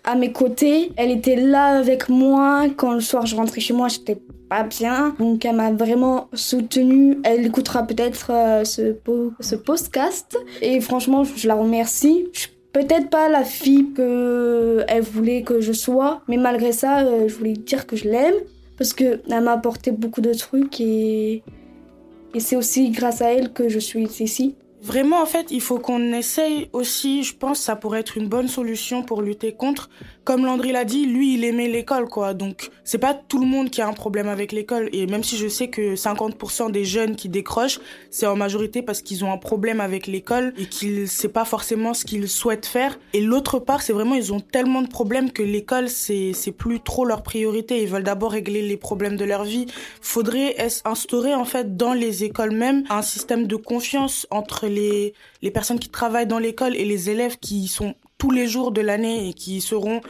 à 0.04 0.14
mes 0.14 0.32
côtés. 0.32 0.92
Elle 0.96 1.10
était 1.10 1.36
là 1.36 1.78
avec 1.78 2.08
moi 2.08 2.64
quand 2.76 2.92
le 2.92 3.00
soir 3.00 3.26
je 3.26 3.36
rentrais 3.36 3.60
chez 3.60 3.74
moi, 3.74 3.88
j'étais 3.88 4.18
pas 4.48 4.64
bien. 4.64 5.14
Donc 5.18 5.44
elle 5.44 5.56
m'a 5.56 5.72
vraiment 5.72 6.28
soutenue. 6.32 7.18
Elle 7.24 7.46
écoutera 7.46 7.84
peut-être 7.86 8.30
euh, 8.30 8.64
ce, 8.64 8.96
ce 9.40 9.54
podcast. 9.56 10.36
Et 10.60 10.80
franchement, 10.80 11.24
je 11.24 11.46
la 11.48 11.54
remercie. 11.54 12.26
Peut-être 12.72 13.10
pas 13.10 13.28
la 13.28 13.44
fille 13.44 13.92
que 13.94 14.84
elle 14.88 15.02
voulait 15.02 15.42
que 15.42 15.60
je 15.60 15.72
sois, 15.72 16.22
mais 16.28 16.36
malgré 16.36 16.72
ça, 16.72 17.00
euh, 17.00 17.28
je 17.28 17.34
voulais 17.34 17.52
dire 17.52 17.86
que 17.86 17.96
je 17.96 18.08
l'aime 18.08 18.34
parce 18.78 18.92
que 18.92 19.20
elle 19.30 19.44
m'a 19.44 19.52
apporté 19.52 19.90
beaucoup 19.90 20.20
de 20.20 20.32
trucs 20.34 20.80
et 20.80 21.42
et 22.34 22.40
c'est 22.40 22.56
aussi 22.56 22.90
grâce 22.90 23.20
à 23.20 23.32
elle 23.32 23.52
que 23.52 23.68
je 23.68 23.78
suis 23.78 24.04
ici. 24.20 24.56
Vraiment, 24.82 25.22
en 25.22 25.26
fait, 25.26 25.46
il 25.50 25.60
faut 25.60 25.78
qu'on 25.78 26.12
essaye 26.12 26.68
aussi, 26.72 27.22
je 27.22 27.36
pense, 27.36 27.60
ça 27.60 27.76
pourrait 27.76 28.00
être 28.00 28.16
une 28.16 28.26
bonne 28.26 28.48
solution 28.48 29.04
pour 29.04 29.22
lutter 29.22 29.52
contre. 29.52 29.90
Comme 30.24 30.46
Landry 30.46 30.70
l'a 30.70 30.84
dit, 30.84 31.06
lui, 31.06 31.34
il 31.34 31.44
aimait 31.44 31.66
l'école, 31.66 32.08
quoi. 32.08 32.32
Donc, 32.32 32.70
c'est 32.84 32.98
pas 32.98 33.12
tout 33.12 33.40
le 33.40 33.46
monde 33.46 33.70
qui 33.70 33.82
a 33.82 33.88
un 33.88 33.92
problème 33.92 34.28
avec 34.28 34.52
l'école. 34.52 34.88
Et 34.92 35.06
même 35.06 35.24
si 35.24 35.36
je 35.36 35.48
sais 35.48 35.68
que 35.68 35.96
50% 35.96 36.70
des 36.70 36.84
jeunes 36.84 37.16
qui 37.16 37.28
décrochent, 37.28 37.80
c'est 38.10 38.26
en 38.26 38.36
majorité 38.36 38.82
parce 38.82 39.02
qu'ils 39.02 39.24
ont 39.24 39.32
un 39.32 39.36
problème 39.36 39.80
avec 39.80 40.06
l'école 40.06 40.54
et 40.56 40.66
qu'ils, 40.66 41.08
c'est 41.08 41.28
pas 41.28 41.44
forcément 41.44 41.92
ce 41.92 42.04
qu'ils 42.04 42.28
souhaitent 42.28 42.66
faire. 42.66 43.00
Et 43.14 43.20
l'autre 43.20 43.58
part, 43.58 43.82
c'est 43.82 43.92
vraiment, 43.92 44.14
ils 44.14 44.32
ont 44.32 44.38
tellement 44.38 44.82
de 44.82 44.88
problèmes 44.88 45.32
que 45.32 45.42
l'école, 45.42 45.88
c'est, 45.88 46.32
c'est 46.34 46.52
plus 46.52 46.78
trop 46.78 47.04
leur 47.04 47.24
priorité. 47.24 47.82
Ils 47.82 47.88
veulent 47.88 48.04
d'abord 48.04 48.30
régler 48.30 48.62
les 48.62 48.76
problèmes 48.76 49.16
de 49.16 49.24
leur 49.24 49.42
vie. 49.42 49.66
Faudrait 50.00 50.56
instaurer, 50.84 51.34
en 51.34 51.44
fait, 51.44 51.76
dans 51.76 51.94
les 51.94 52.22
écoles 52.22 52.52
même, 52.52 52.84
un 52.90 53.02
système 53.02 53.48
de 53.48 53.56
confiance 53.56 54.28
entre 54.30 54.68
les, 54.68 55.14
les 55.42 55.50
personnes 55.50 55.80
qui 55.80 55.88
travaillent 55.88 56.28
dans 56.28 56.38
l'école 56.38 56.76
et 56.76 56.84
les 56.84 57.10
élèves 57.10 57.38
qui 57.38 57.66
sont 57.66 57.96
tous 58.22 58.30
les 58.30 58.46
jours 58.46 58.70
de 58.70 58.80
l'année 58.80 59.28
et 59.28 59.34
qui 59.34 59.60
seront 59.60 60.00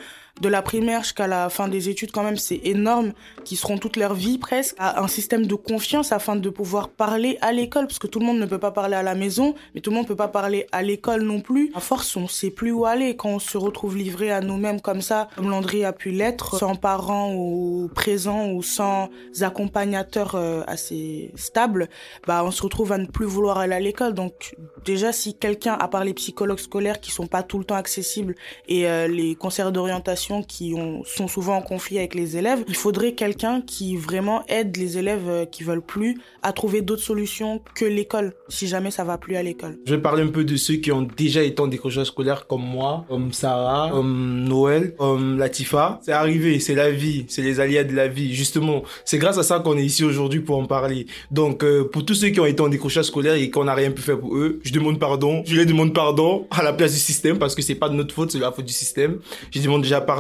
de 0.43 0.49
la 0.49 0.61
primaire 0.61 1.05
jusqu'à 1.05 1.29
la 1.29 1.49
fin 1.49 1.69
des 1.69 1.89
études 1.89 2.11
quand 2.11 2.25
même, 2.25 2.37
c'est 2.37 2.61
énorme, 2.65 3.13
qui 3.45 3.55
seront 3.55 3.79
toute 3.79 3.97
leur 3.97 4.15
vie 4.15 4.39
presque, 4.39 4.75
à 4.77 5.01
un 5.01 5.07
système 5.07 5.47
de 5.47 5.55
confiance 5.55 6.11
afin 6.11 6.35
de 6.35 6.51
pouvoir 6.51 6.89
parler 6.89 7.39
à 7.41 7.53
l'école, 7.53 7.87
parce 7.87 8.01
que 8.01 8.09
tout 8.09 8.19
le 8.19 8.27
monde 8.27 8.41
ne 8.41 8.47
peut 8.47 8.59
pas 8.59 8.73
parler 8.73 8.97
à 8.97 9.05
la 9.05 9.15
maison, 9.15 9.55
mais 9.75 9.81
tout 9.81 9.91
le 9.91 9.97
monde 9.97 10.05
ne 10.05 10.09
peut 10.09 10.17
pas 10.17 10.29
parler 10.29 10.67
à 10.73 10.83
l'école 10.83 11.23
non 11.23 11.41
plus. 11.41 11.71
À 11.75 11.81
force, 11.81 12.17
on 12.17 12.27
sait 12.27 12.51
plus 12.51 12.73
où 12.73 12.85
aller 12.87 13.15
quand 13.15 13.29
on 13.31 13.39
se 13.39 13.57
retrouve 13.57 13.97
livré 13.97 14.33
à 14.33 14.41
nous-mêmes 14.41 14.81
comme 14.81 15.01
ça, 15.01 15.29
comme 15.37 15.49
Landry 15.49 15.85
a 15.85 15.93
pu 15.93 16.11
l'être, 16.11 16.59
sans 16.59 16.75
parents 16.75 17.35
ou 17.35 17.89
présents 17.95 18.51
ou 18.51 18.63
sans 18.65 19.11
accompagnateurs 19.41 20.35
euh, 20.35 20.63
assez 20.67 21.31
stables, 21.37 21.89
bah 22.27 22.43
on 22.45 22.51
se 22.51 22.63
retrouve 22.63 22.91
à 22.91 22.99
ne 22.99 23.07
plus 23.07 23.27
vouloir 23.27 23.59
aller 23.59 23.75
à 23.75 23.81
l'école. 23.81 24.13
Donc 24.13 24.57
déjà, 24.85 25.13
si 25.13 25.35
quelqu'un, 25.35 25.75
à 25.75 25.87
part 25.87 26.03
les 26.03 26.15
psychologues 26.15 26.59
scolaires 26.59 27.01
qui 27.01 27.13
sont 27.13 27.29
pas 27.29 27.45
tout 27.45 27.59
le 27.59 27.65
temps 27.65 27.77
accessibles 27.77 28.35
et 28.67 28.89
euh, 28.89 29.07
les 29.07 29.37
conseillers 29.37 29.71
d'orientation 29.71 30.32
qui 30.41 30.73
ont, 30.75 31.03
sont 31.05 31.29
souvent 31.29 31.57
en 31.57 31.63
conflit 31.63 31.99
avec 31.99 32.15
les 32.15 32.39
élèves. 32.39 32.65
Il 32.69 32.77
faudrait 32.77 33.13
quelqu'un 33.13 33.61
qui 33.61 33.97
vraiment 33.97 34.43
aide 34.49 34.75
les 34.79 34.97
élèves 34.97 35.29
euh, 35.29 35.45
qui 35.45 35.65
veulent 35.65 35.83
plus 35.83 36.19
à 36.43 36.53
trouver 36.53 36.81
d'autres 36.81 37.03
solutions 37.03 37.61
que 37.75 37.85
l'école, 37.85 38.33
si 38.49 38.67
jamais 38.67 38.91
ça 38.91 39.05
va 39.05 39.19
plus 39.19 39.37
à 39.37 39.43
l'école. 39.43 39.79
Je 39.85 39.95
vais 39.95 40.01
parler 40.01 40.23
un 40.23 40.29
peu 40.29 40.45
de 40.45 40.57
ceux 40.57 40.77
qui 40.77 40.91
ont 40.93 41.03
déjà 41.03 41.43
été 41.43 41.61
en 41.61 41.67
décrochage 41.67 42.07
scolaire 42.07 42.47
comme 42.47 42.63
moi, 42.63 43.05
comme 43.09 43.33
Sarah, 43.33 43.91
comme 43.91 44.45
Noël, 44.45 44.95
comme 44.97 45.39
Latifa. 45.39 46.01
C'est 46.03 46.13
arrivé, 46.13 46.61
c'est 46.61 46.75
la 46.75 46.91
vie, 46.91 47.27
c'est 47.29 47.43
les 47.43 47.61
aléas 47.61 47.85
de 47.85 47.95
la 47.95 48.09
vie. 48.09 48.35
Justement, 48.35 48.83
c'est 49.05 49.19
grâce 49.19 49.39
à 49.39 49.43
ça 49.43 49.59
qu'on 49.59 49.77
est 49.77 49.85
ici 49.85 50.05
aujourd'hui 50.05 50.41
pour 50.41 50.57
en 50.57 50.67
parler. 50.67 51.07
Donc, 51.31 51.65
euh, 51.65 51.85
pour 51.85 52.05
tous 52.05 52.15
ceux 52.15 52.29
qui 52.29 52.41
ont 52.41 52.47
été 52.47 52.63
en 52.63 52.69
décrochage 52.69 53.07
scolaire 53.07 53.35
et 53.35 53.51
qu'on 53.51 53.65
n'a 53.65 53.75
rien 53.75 53.91
pu 53.91 54.01
faire 54.03 54.19
pour 54.19 54.37
eux, 54.37 54.61
je 54.63 54.73
demande 54.73 54.99
pardon. 54.99 55.43
Je 55.45 55.57
les 55.57 55.67
demande 55.67 55.93
pardon 55.93 56.47
à 56.51 56.63
la 56.63 56.73
place 56.73 56.93
du 56.93 56.99
système 56.99 57.39
parce 57.39 57.55
que 57.55 57.63
c'est 57.63 57.75
pas 57.75 57.89
de 57.89 57.95
notre 57.95 58.15
faute, 58.15 58.31
c'est 58.31 58.39
la 58.39 58.53
faute 58.53 58.65
du 58.65 58.73
système. 58.73 59.19
Je 59.51 59.61
demande 59.61 59.83
déjà 59.83 60.01
pardon. 60.01 60.12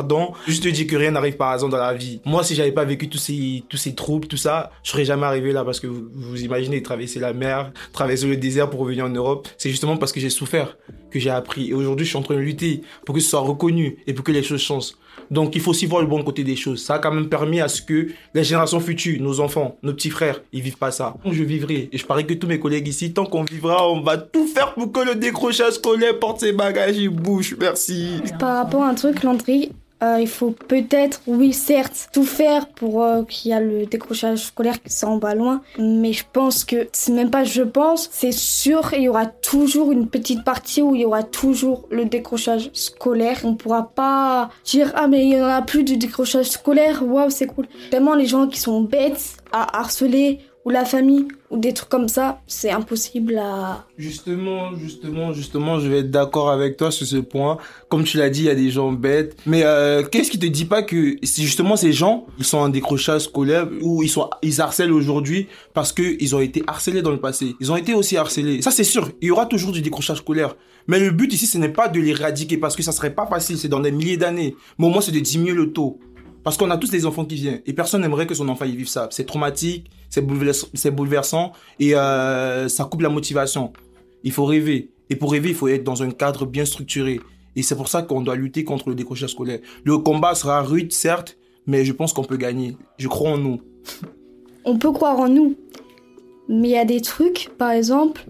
Je 0.47 0.61
te 0.61 0.69
dis 0.69 0.87
que 0.87 0.97
rien 0.97 1.11
n'arrive 1.11 1.37
par 1.37 1.51
hasard 1.51 1.69
dans 1.69 1.77
la 1.77 1.95
vie. 1.95 2.21
Moi, 2.25 2.43
si 2.45 2.55
j'avais 2.55 2.73
pas 2.73 2.85
vécu 2.85 3.09
tous 3.09 3.19
ces, 3.19 3.65
tous 3.69 3.77
ces 3.77 3.95
troubles, 3.95 4.27
tout 4.27 4.37
ça, 4.37 4.71
je 4.83 4.91
serais 4.91 5.05
jamais 5.05 5.27
arrivé 5.27 5.53
là 5.53 5.65
parce 5.65 5.81
que 5.81 5.87
vous, 5.87 6.09
vous 6.13 6.43
imaginez 6.43 6.83
traverser 6.83 7.21
la 7.21 7.33
mer, 7.33 7.73
traverser 7.93 8.27
le 8.27 8.37
désert 8.37 8.71
pour 8.71 8.81
revenir 8.81 9.05
en 9.05 9.11
Europe. 9.11 9.49
C'est 9.59 9.71
justement 9.71 9.97
parce 9.97 10.13
que 10.13 10.21
j'ai 10.21 10.31
souffert 10.31 10.77
que 11.13 11.21
j'ai 11.21 11.31
appris. 11.31 11.71
Et 11.71 11.75
aujourd'hui, 11.75 12.05
je 12.05 12.11
suis 12.11 12.19
en 12.19 12.23
train 12.23 12.35
de 12.35 12.41
lutter 12.41 12.83
pour 13.05 13.15
que 13.15 13.21
ce 13.21 13.29
soit 13.29 13.41
reconnu 13.41 13.99
et 14.07 14.15
pour 14.15 14.25
que 14.25 14.33
les 14.33 14.43
choses 14.43 14.61
changent. 14.61 14.93
Donc, 15.31 15.55
il 15.55 15.61
faut 15.61 15.71
aussi 15.71 15.87
voir 15.87 16.03
le 16.03 16.09
bon 16.09 16.23
côté 16.23 16.43
des 16.43 16.57
choses. 16.57 16.83
Ça 16.83 16.95
a 16.95 16.99
quand 16.99 17.13
même 17.13 17.29
permis 17.29 17.61
à 17.61 17.69
ce 17.69 17.83
que 17.83 18.09
les 18.35 18.45
générations 18.45 18.81
futures, 18.81 19.21
nos 19.23 19.41
enfants, 19.41 19.77
nos 19.83 19.93
petits 19.93 20.11
frères, 20.11 20.41
ils 20.53 20.63
vivent 20.63 20.79
pas 20.79 20.91
ça. 20.91 21.15
Je 21.25 21.43
vivrai. 21.43 21.89
Et 21.93 21.99
je 21.99 22.07
parie 22.07 22.27
que 22.27 22.35
tous 22.35 22.47
mes 22.47 22.59
collègues 22.59 22.89
ici, 22.89 23.13
tant 23.13 23.27
qu'on 23.27 23.45
vivra, 23.45 23.89
on 23.91 24.01
va 24.01 24.17
tout 24.17 24.47
faire 24.47 24.75
pour 24.75 24.91
que 24.91 25.01
le 25.01 25.15
décrochage 25.15 25.75
scolaire 25.75 26.19
porte 26.19 26.41
ses 26.41 26.53
bagages 26.53 26.99
et 26.99 27.09
bouge. 27.09 27.57
Merci. 27.61 28.21
Par 28.39 28.57
rapport 28.57 28.83
à 28.83 28.89
un 28.89 28.95
truc, 28.95 29.23
Landry, 29.23 29.71
euh, 30.02 30.18
il 30.21 30.28
faut 30.28 30.50
peut-être, 30.50 31.21
oui, 31.26 31.52
certes, 31.52 32.09
tout 32.12 32.25
faire 32.25 32.66
pour 32.68 33.04
euh, 33.04 33.23
qu'il 33.23 33.52
y 33.52 33.54
ait 33.54 33.61
le 33.61 33.87
décrochage 33.87 34.38
scolaire 34.47 34.82
qui 34.82 34.92
s'en 34.92 35.18
va 35.18 35.35
loin. 35.35 35.62
Mais 35.78 36.12
je 36.12 36.25
pense 36.32 36.64
que, 36.64 36.88
c'est 36.92 37.12
même 37.12 37.30
pas 37.30 37.44
je 37.44 37.62
pense, 37.62 38.09
c'est 38.11 38.32
sûr, 38.32 38.92
il 38.94 39.02
y 39.02 39.09
aura 39.09 39.26
toujours 39.26 39.92
une 39.92 40.09
petite 40.09 40.44
partie 40.44 40.82
où 40.82 40.94
il 40.94 41.02
y 41.02 41.04
aura 41.04 41.23
toujours 41.23 41.87
le 41.90 42.04
décrochage 42.06 42.71
scolaire. 42.73 43.40
On 43.44 43.54
pourra 43.54 43.90
pas 43.94 44.50
dire, 44.64 44.92
ah, 44.97 45.06
mais 45.06 45.25
il 45.25 45.37
y 45.37 45.40
en 45.40 45.47
a 45.47 45.62
plus 45.62 45.85
de 45.85 45.94
décrochage 45.94 46.47
scolaire, 46.47 47.02
waouh, 47.06 47.30
c'est 47.30 47.47
cool. 47.47 47.68
Tellement 47.90 48.14
les 48.14 48.26
gens 48.26 48.49
qui 48.49 48.59
sont 48.59 48.80
bêtes 48.80 49.37
à 49.52 49.78
harceler 49.78 50.40
ou 50.64 50.71
la 50.71 50.85
famille 50.85 51.26
ou 51.50 51.59
des 51.59 51.73
trucs 51.73 51.88
comme 51.88 52.09
ça, 52.09 52.40
c'est 52.47 52.71
impossible 52.71 53.37
à... 53.37 53.85
Justement, 53.99 54.76
justement, 54.76 55.33
justement, 55.33 55.81
je 55.81 55.88
vais 55.88 55.99
être 55.99 56.11
d'accord 56.11 56.50
avec 56.50 56.76
toi 56.76 56.90
sur 56.90 57.07
ce 57.07 57.16
point. 57.16 57.59
Comme 57.88 58.04
tu 58.04 58.16
l'as 58.16 58.31
dit, 58.31 58.40
il 58.40 58.47
y 58.47 58.50
a 58.50 58.54
des 58.54 58.71
gens 58.71 58.92
bêtes. 58.92 59.37
Mais 59.45 59.62
euh, 59.64 60.04
qu'est-ce 60.04 60.31
qui 60.31 60.38
te 60.38 60.47
dit 60.47 60.64
pas 60.64 60.83
que 60.83 61.16
justement 61.23 61.76
ces 61.76 61.92
gens, 61.92 62.26
ils 62.38 62.45
sont 62.45 62.59
en 62.59 62.69
décrochage 62.69 63.23
scolaire 63.23 63.69
ou 63.81 64.02
ils 64.02 64.09
sont 64.09 64.31
ils 64.42 64.61
harcèlent 64.61 64.92
aujourd'hui 64.92 65.49
parce 65.75 65.92
que 65.92 66.16
ils 66.21 66.35
ont 66.37 66.40
été 66.40 66.62
harcelés 66.66 67.02
dans 67.02 67.11
le 67.11 67.21
passé? 67.21 67.57
Ils 67.61 67.73
ont 67.73 67.76
été 67.76 67.95
aussi 67.95 68.16
harcelés. 68.16 68.62
Ça 68.62 68.71
c'est 68.71 68.85
sûr, 68.85 69.11
il 69.21 69.28
y 69.28 69.31
aura 69.31 69.47
toujours 69.47 69.73
du 69.73 69.83
décrochage 69.83 70.19
scolaire. 70.19 70.54
Mais 70.88 70.99
le 70.99 71.11
but 71.11 71.33
ici, 71.33 71.47
ce 71.47 71.59
n'est 71.59 71.69
pas 71.69 71.88
de 71.88 72.00
l'éradiquer 72.00 72.57
parce 72.57 72.76
que 72.76 72.83
ça 72.83 72.92
serait 72.92 73.14
pas 73.14 73.26
facile, 73.26 73.59
c'est 73.59 73.69
dans 73.69 73.81
des 73.81 73.92
milliers 73.92 74.16
d'années. 74.16 74.57
Mais 74.78 74.87
au 74.87 74.90
moins, 74.90 75.00
c'est 75.00 75.12
de 75.12 75.21
diminuer 75.21 75.52
le 75.52 75.73
taux. 75.73 75.99
Parce 76.45 76.57
qu'on 76.57 76.71
a 76.71 76.77
tous 76.77 76.91
des 76.91 77.07
enfants 77.07 77.25
qui 77.25 77.37
viennent 77.37 77.61
et 77.67 77.73
personne 77.73 78.03
n'aimerait 78.03 78.27
que 78.27 78.35
son 78.35 78.49
enfant 78.49 78.65
y 78.65 78.75
vive 78.75 78.89
ça. 78.89 79.09
C'est 79.11 79.27
traumatique, 79.27 79.91
c'est 80.09 80.21
bouleversant, 80.91 81.53
et 81.79 81.95
euh, 81.95 82.69
ça 82.69 82.85
coupe 82.85 83.03
la 83.03 83.09
motivation. 83.09 83.73
Il 84.25 84.33
faut 84.33 84.45
rêver. 84.45 84.91
Et 85.11 85.17
pour 85.17 85.33
rêver, 85.33 85.51
il 85.51 85.55
faut 85.55 85.69
être 85.69 85.85
dans 85.85 86.03
un 86.03 86.11
cadre 86.11 86.47
bien 86.47 86.65
structuré. 86.65 87.21
Et 87.55 87.63
c'est 87.63 87.77
pour 87.77 87.89
ça 87.89 88.03
qu'on 88.03 88.23
doit 88.23 88.37
lutter 88.37 88.65
contre 88.65 88.89
le 88.89 88.95
décrochage 88.95 89.31
scolaire. 89.31 89.61
Le 89.85 89.99
combat 89.99 90.35
sera 90.35 90.63
rude, 90.63 90.93
certes, 90.93 91.37
mais 91.67 91.85
je 91.85 91.93
pense 91.93 92.13
qu'on 92.13 92.25
peut 92.25 92.37
gagner. 92.37 92.77
Je 92.99 93.09
crois 93.09 93.31
en 93.31 93.39
nous. 93.39 93.61
On 94.65 94.79
peut 94.79 94.93
croire 94.93 95.19
en 95.19 95.29
nous. 95.29 95.57
Mais 96.49 96.69
il 96.69 96.73
y 96.73 96.77
a 96.77 96.85
des 96.85 97.01
trucs, 97.01 97.51
par 97.59 97.73
exemple, 97.73 98.25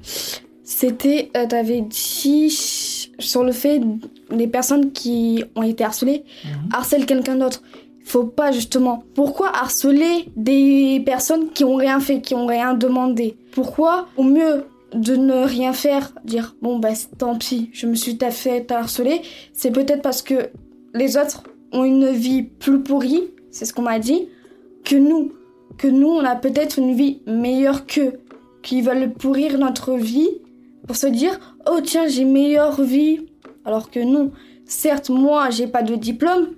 c'était, 0.62 1.30
euh, 1.36 1.46
t'avais 1.46 1.82
dit 1.82 2.48
sur 3.18 3.44
le 3.44 3.52
fait 3.52 3.82
les 4.30 4.46
personnes 4.46 4.92
qui 4.92 5.44
ont 5.54 5.62
été 5.62 5.84
harcelées 5.84 6.24
harcèlent 6.72 7.04
quelqu'un 7.04 7.36
d'autre. 7.36 7.62
Faut 8.12 8.24
pas 8.24 8.52
justement. 8.52 9.04
Pourquoi 9.14 9.48
harceler 9.56 10.26
des 10.36 11.02
personnes 11.06 11.48
qui 11.48 11.64
ont 11.64 11.76
rien 11.76 11.98
fait, 11.98 12.20
qui 12.20 12.34
ont 12.34 12.44
rien 12.44 12.74
demandé? 12.74 13.38
Pourquoi 13.52 14.06
au 14.18 14.22
mieux 14.22 14.66
de 14.92 15.16
ne 15.16 15.46
rien 15.46 15.72
faire, 15.72 16.12
dire 16.22 16.54
bon 16.60 16.78
bah 16.78 16.90
tant 17.16 17.38
pis, 17.38 17.70
je 17.72 17.86
me 17.86 17.94
suis 17.94 18.18
fait 18.30 18.70
harceler, 18.70 19.22
c'est 19.54 19.70
peut-être 19.70 20.02
parce 20.02 20.20
que 20.20 20.50
les 20.92 21.16
autres 21.16 21.44
ont 21.72 21.84
une 21.84 22.10
vie 22.10 22.42
plus 22.42 22.82
pourrie, 22.82 23.30
c'est 23.50 23.64
ce 23.64 23.72
qu'on 23.72 23.80
m'a 23.80 23.98
dit, 23.98 24.28
que 24.84 24.96
nous. 24.96 25.32
Que 25.78 25.88
nous, 25.88 26.08
on 26.10 26.22
a 26.22 26.36
peut-être 26.36 26.78
une 26.78 26.94
vie 26.94 27.22
meilleure 27.26 27.86
qu'eux, 27.86 28.20
qui 28.62 28.82
veulent 28.82 29.10
pourrir 29.14 29.56
notre 29.56 29.94
vie 29.94 30.28
pour 30.86 30.96
se 30.96 31.06
dire 31.06 31.56
oh 31.66 31.80
tiens 31.82 32.08
j'ai 32.08 32.26
meilleure 32.26 32.82
vie 32.82 33.20
alors 33.64 33.90
que 33.90 34.00
non 34.00 34.32
certes 34.66 35.08
moi 35.08 35.48
j'ai 35.48 35.66
pas 35.66 35.82
de 35.82 35.94
diplôme 35.94 36.48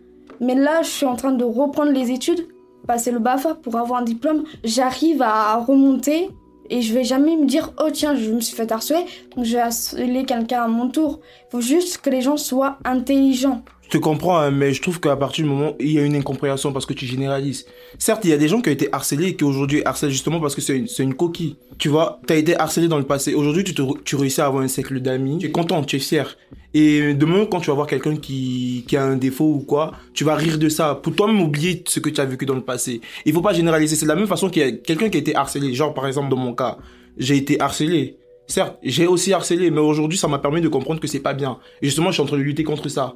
mais 0.45 0.55
là 0.55 0.83
je 0.83 0.89
suis 0.89 1.07
en 1.07 1.17
train 1.17 1.33
de 1.33 1.45
reprendre 1.45 1.93
les 1.93 2.11
études 2.11 2.47
passer 2.87 3.11
le 3.11 3.19
BAFA 3.19 3.55
pour 3.55 3.77
avoir 3.77 4.01
un 4.01 4.05
diplôme. 4.05 4.45
J'arrive 4.63 5.23
à 5.23 5.57
remonter 5.57 6.31
et 6.71 6.81
je 6.81 6.95
vais 6.95 7.05
jamais 7.05 7.37
me 7.37 7.47
dire 7.47 7.73
oh 7.83 7.91
tiens 7.93 8.15
je 8.15 8.33
me 8.33 8.41
suis 8.41 8.57
fait 8.57 8.71
harceler 8.73 9.05
donc 9.37 9.45
je 9.45 9.55
vais 9.55 9.61
harceler 9.61 10.25
quelqu'un 10.25 10.63
à 10.63 10.69
mon 10.69 10.89
tour. 10.89 11.21
Faut 11.51 11.61
juste 11.61 11.99
que 11.99 12.11
les 12.11 12.23
gens 12.23 12.37
soient 12.37 12.79
intelligents 12.85 13.63
te 13.95 14.03
comprends, 14.03 14.39
hein, 14.39 14.51
mais 14.51 14.75
je 14.75 14.83
trouve 14.83 15.01
qu'à 15.01 15.17
partir 15.17 15.45
du 15.45 15.51
moment 15.51 15.71
où 15.71 15.77
il 15.79 15.93
y 15.93 15.99
a 15.99 16.03
une 16.05 16.17
incompréhension 16.17 16.73
parce 16.73 16.85
que 16.85 16.93
tu 16.93 17.07
généralises. 17.07 17.65
Certes, 17.99 18.25
il 18.25 18.31
y 18.31 18.33
a 18.33 18.37
des 18.37 18.49
gens 18.49 18.61
qui 18.61 18.69
ont 18.69 18.73
été 18.73 18.89
harcelés 18.93 19.29
et 19.29 19.37
qui 19.37 19.45
aujourd'hui 19.45 19.83
harcèlent 19.85 20.11
justement 20.11 20.41
parce 20.41 20.55
que 20.55 20.61
c'est 20.61 20.77
une, 20.77 20.89
une 20.99 21.15
coquille. 21.15 21.57
Tu 21.79 21.89
vois, 21.89 22.21
tu 22.27 22.33
as 22.33 22.37
été 22.37 22.59
harcelé 22.59 22.89
dans 22.89 22.99
le 22.99 23.05
passé. 23.05 23.35
Aujourd'hui, 23.35 23.63
tu, 23.63 23.75
tu 24.05 24.17
réussis 24.17 24.41
à 24.41 24.47
avoir 24.47 24.65
un 24.65 24.69
cercle 24.69 25.01
d'amis. 25.01 25.39
Tu 25.39 25.47
es 25.47 25.51
content, 25.51 25.83
tu 25.85 25.97
es 25.97 25.99
fier. 26.01 26.37
Et 26.73 27.15
demain, 27.15 27.47
quand 27.47 27.61
tu 27.61 27.69
vas 27.69 27.75
voir 27.75 27.87
quelqu'un 27.87 28.17
qui, 28.17 28.85
qui 28.89 28.97
a 28.97 29.05
un 29.05 29.17
défaut 29.17 29.55
ou 29.55 29.61
quoi, 29.61 29.93
tu 30.13 30.25
vas 30.25 30.35
rire 30.35 30.59
de 30.59 30.69
ça 30.69 30.97
pour 30.97 31.15
toi-même 31.15 31.41
oublier 31.41 31.85
ce 31.87 32.01
que 32.01 32.11
tu 32.11 32.21
as 32.21 32.25
vécu 32.25 32.47
dans 32.47 32.55
le 32.55 32.65
passé. 32.65 33.01
Il 33.25 33.33
faut 33.33 33.43
pas 33.43 33.53
généraliser. 33.53 33.95
C'est 33.95 34.07
de 34.07 34.11
la 34.11 34.17
même 34.17 34.27
façon 34.27 34.51
qu'il 34.51 34.63
y 34.63 34.67
a 34.67 34.73
quelqu'un 34.73 35.09
qui 35.09 35.19
a 35.19 35.21
été 35.21 35.37
harcelé. 35.37 35.73
Genre, 35.73 35.95
par 35.95 36.07
exemple, 36.09 36.31
dans 36.31 36.37
mon 36.37 36.53
cas, 36.55 36.79
j'ai 37.17 37.37
été 37.37 37.61
harcelé. 37.61 38.17
Certes, 38.47 38.77
j'ai 38.83 39.07
aussi 39.07 39.33
harcelé, 39.33 39.71
mais 39.71 39.81
aujourd'hui, 39.81 40.19
ça 40.19 40.29
m'a 40.29 40.39
permis 40.39 40.61
de 40.61 40.69
comprendre 40.69 41.01
que 41.01 41.07
c'est 41.07 41.21
pas 41.21 41.33
bien. 41.33 41.59
Et 41.81 41.87
justement, 41.87 42.09
je 42.09 42.15
suis 42.15 42.23
en 42.23 42.27
train 42.27 42.37
de 42.37 42.43
lutter 42.43 42.65
contre 42.65 42.89
ça. 42.89 43.15